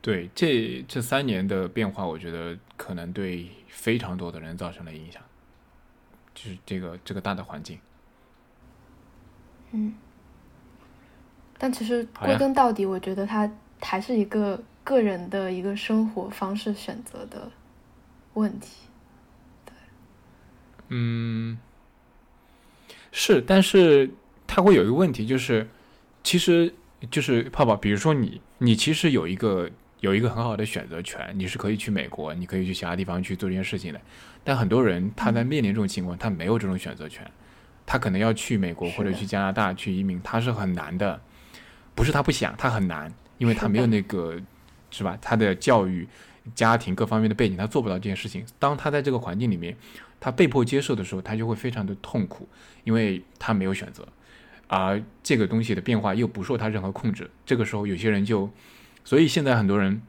[0.00, 5.20] 对，这这三年的变化，我觉得可能对非常多的人造成了影响，
[6.34, 7.78] 就是这个这个大的环境。
[9.72, 9.94] 嗯，
[11.58, 13.50] 但其实归根到底，我觉得他。
[13.80, 17.50] 还是一个个人的一个生活方式选择的
[18.34, 18.68] 问题，
[19.64, 19.72] 对，
[20.88, 21.58] 嗯，
[23.12, 24.10] 是，但是
[24.46, 25.68] 它会有一个问题，就是
[26.22, 26.72] 其实
[27.10, 29.70] 就是泡泡，比如说你，你其实有一个
[30.00, 34.00] 有一个很好的选择权，你是可以去美国，你可以去其他地方去做这件事情的，
[34.42, 37.30] 但很多人他在面临这种情况，他没有这种选择权，
[37.86, 41.20] 他可能要去美国或者去加拿大去移民，他是很难的，
[41.94, 43.12] 不是他不想，他很难。
[43.38, 44.40] 因为他没有那个，
[44.90, 45.18] 是吧？
[45.20, 46.06] 他的教育、
[46.54, 48.44] 家庭各方面的背景，他做不到这件事情。
[48.58, 49.76] 当他在这个环境里面，
[50.20, 52.48] 他被迫接受的时候，他就会非常的痛苦，
[52.84, 54.06] 因为他没有选择，
[54.68, 57.28] 而这个东西的变化又不受他任何控制。
[57.44, 58.48] 这个时候，有些人就，
[59.04, 60.00] 所以现在很多人，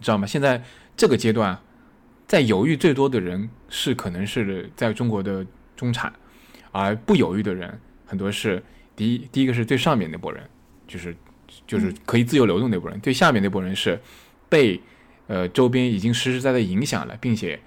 [0.00, 0.26] 知道吗？
[0.26, 0.62] 现在
[0.96, 1.58] 这个阶段，
[2.26, 5.46] 在犹豫最多的人是可能是在中国的
[5.76, 6.12] 中产，
[6.72, 8.62] 而不犹豫的人很多是
[8.96, 10.48] 第一，第一个是最上面那波人，
[10.88, 11.14] 就是。
[11.66, 14.00] 就是可以自由流动那波人，对下面那波人是
[14.48, 14.80] 被
[15.26, 17.58] 呃周边已经实实在在影响了，并且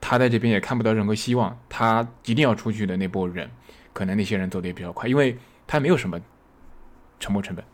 [0.00, 3.50] 他在这边也看不到任何希望，他一定要出去的那波人，
[3.92, 5.36] 可能那些人走的也比较快，因为
[5.66, 6.20] 他没有什么
[7.18, 7.64] 沉没成本，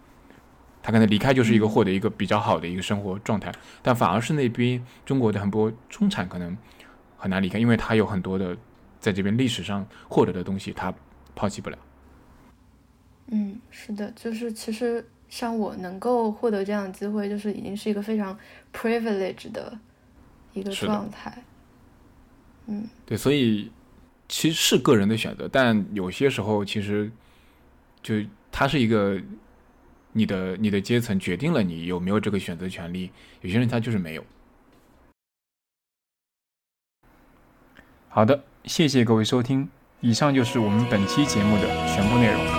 [0.82, 3.52] 他可能离开就是一个获得一个比较好的一个生活状态，
[3.82, 6.56] 但反而是那边中国的很多中产可能
[7.16, 8.56] 很难离开，因为他有很多的
[9.00, 10.94] 在这边历史上获得的东西，他
[11.34, 11.78] 抛弃不了。
[13.30, 15.06] 嗯，是的，就是其实。
[15.28, 18.38] 像我能够获得这样的机会，就是已经是一个非常
[18.72, 19.78] privilege 的
[20.54, 21.42] 一个状态。
[22.66, 23.70] 嗯，对，所以
[24.28, 27.10] 其实是个人的选择，但有些时候其实
[28.02, 28.14] 就
[28.50, 29.20] 它是一个
[30.12, 33.10] 你的你的阶层决定了你有没有这个选择权利，
[33.40, 34.24] 有些人他就是没有。
[38.08, 39.68] 好的，谢谢各位收听，
[40.00, 42.57] 以上就是我们本期节目的全部内容。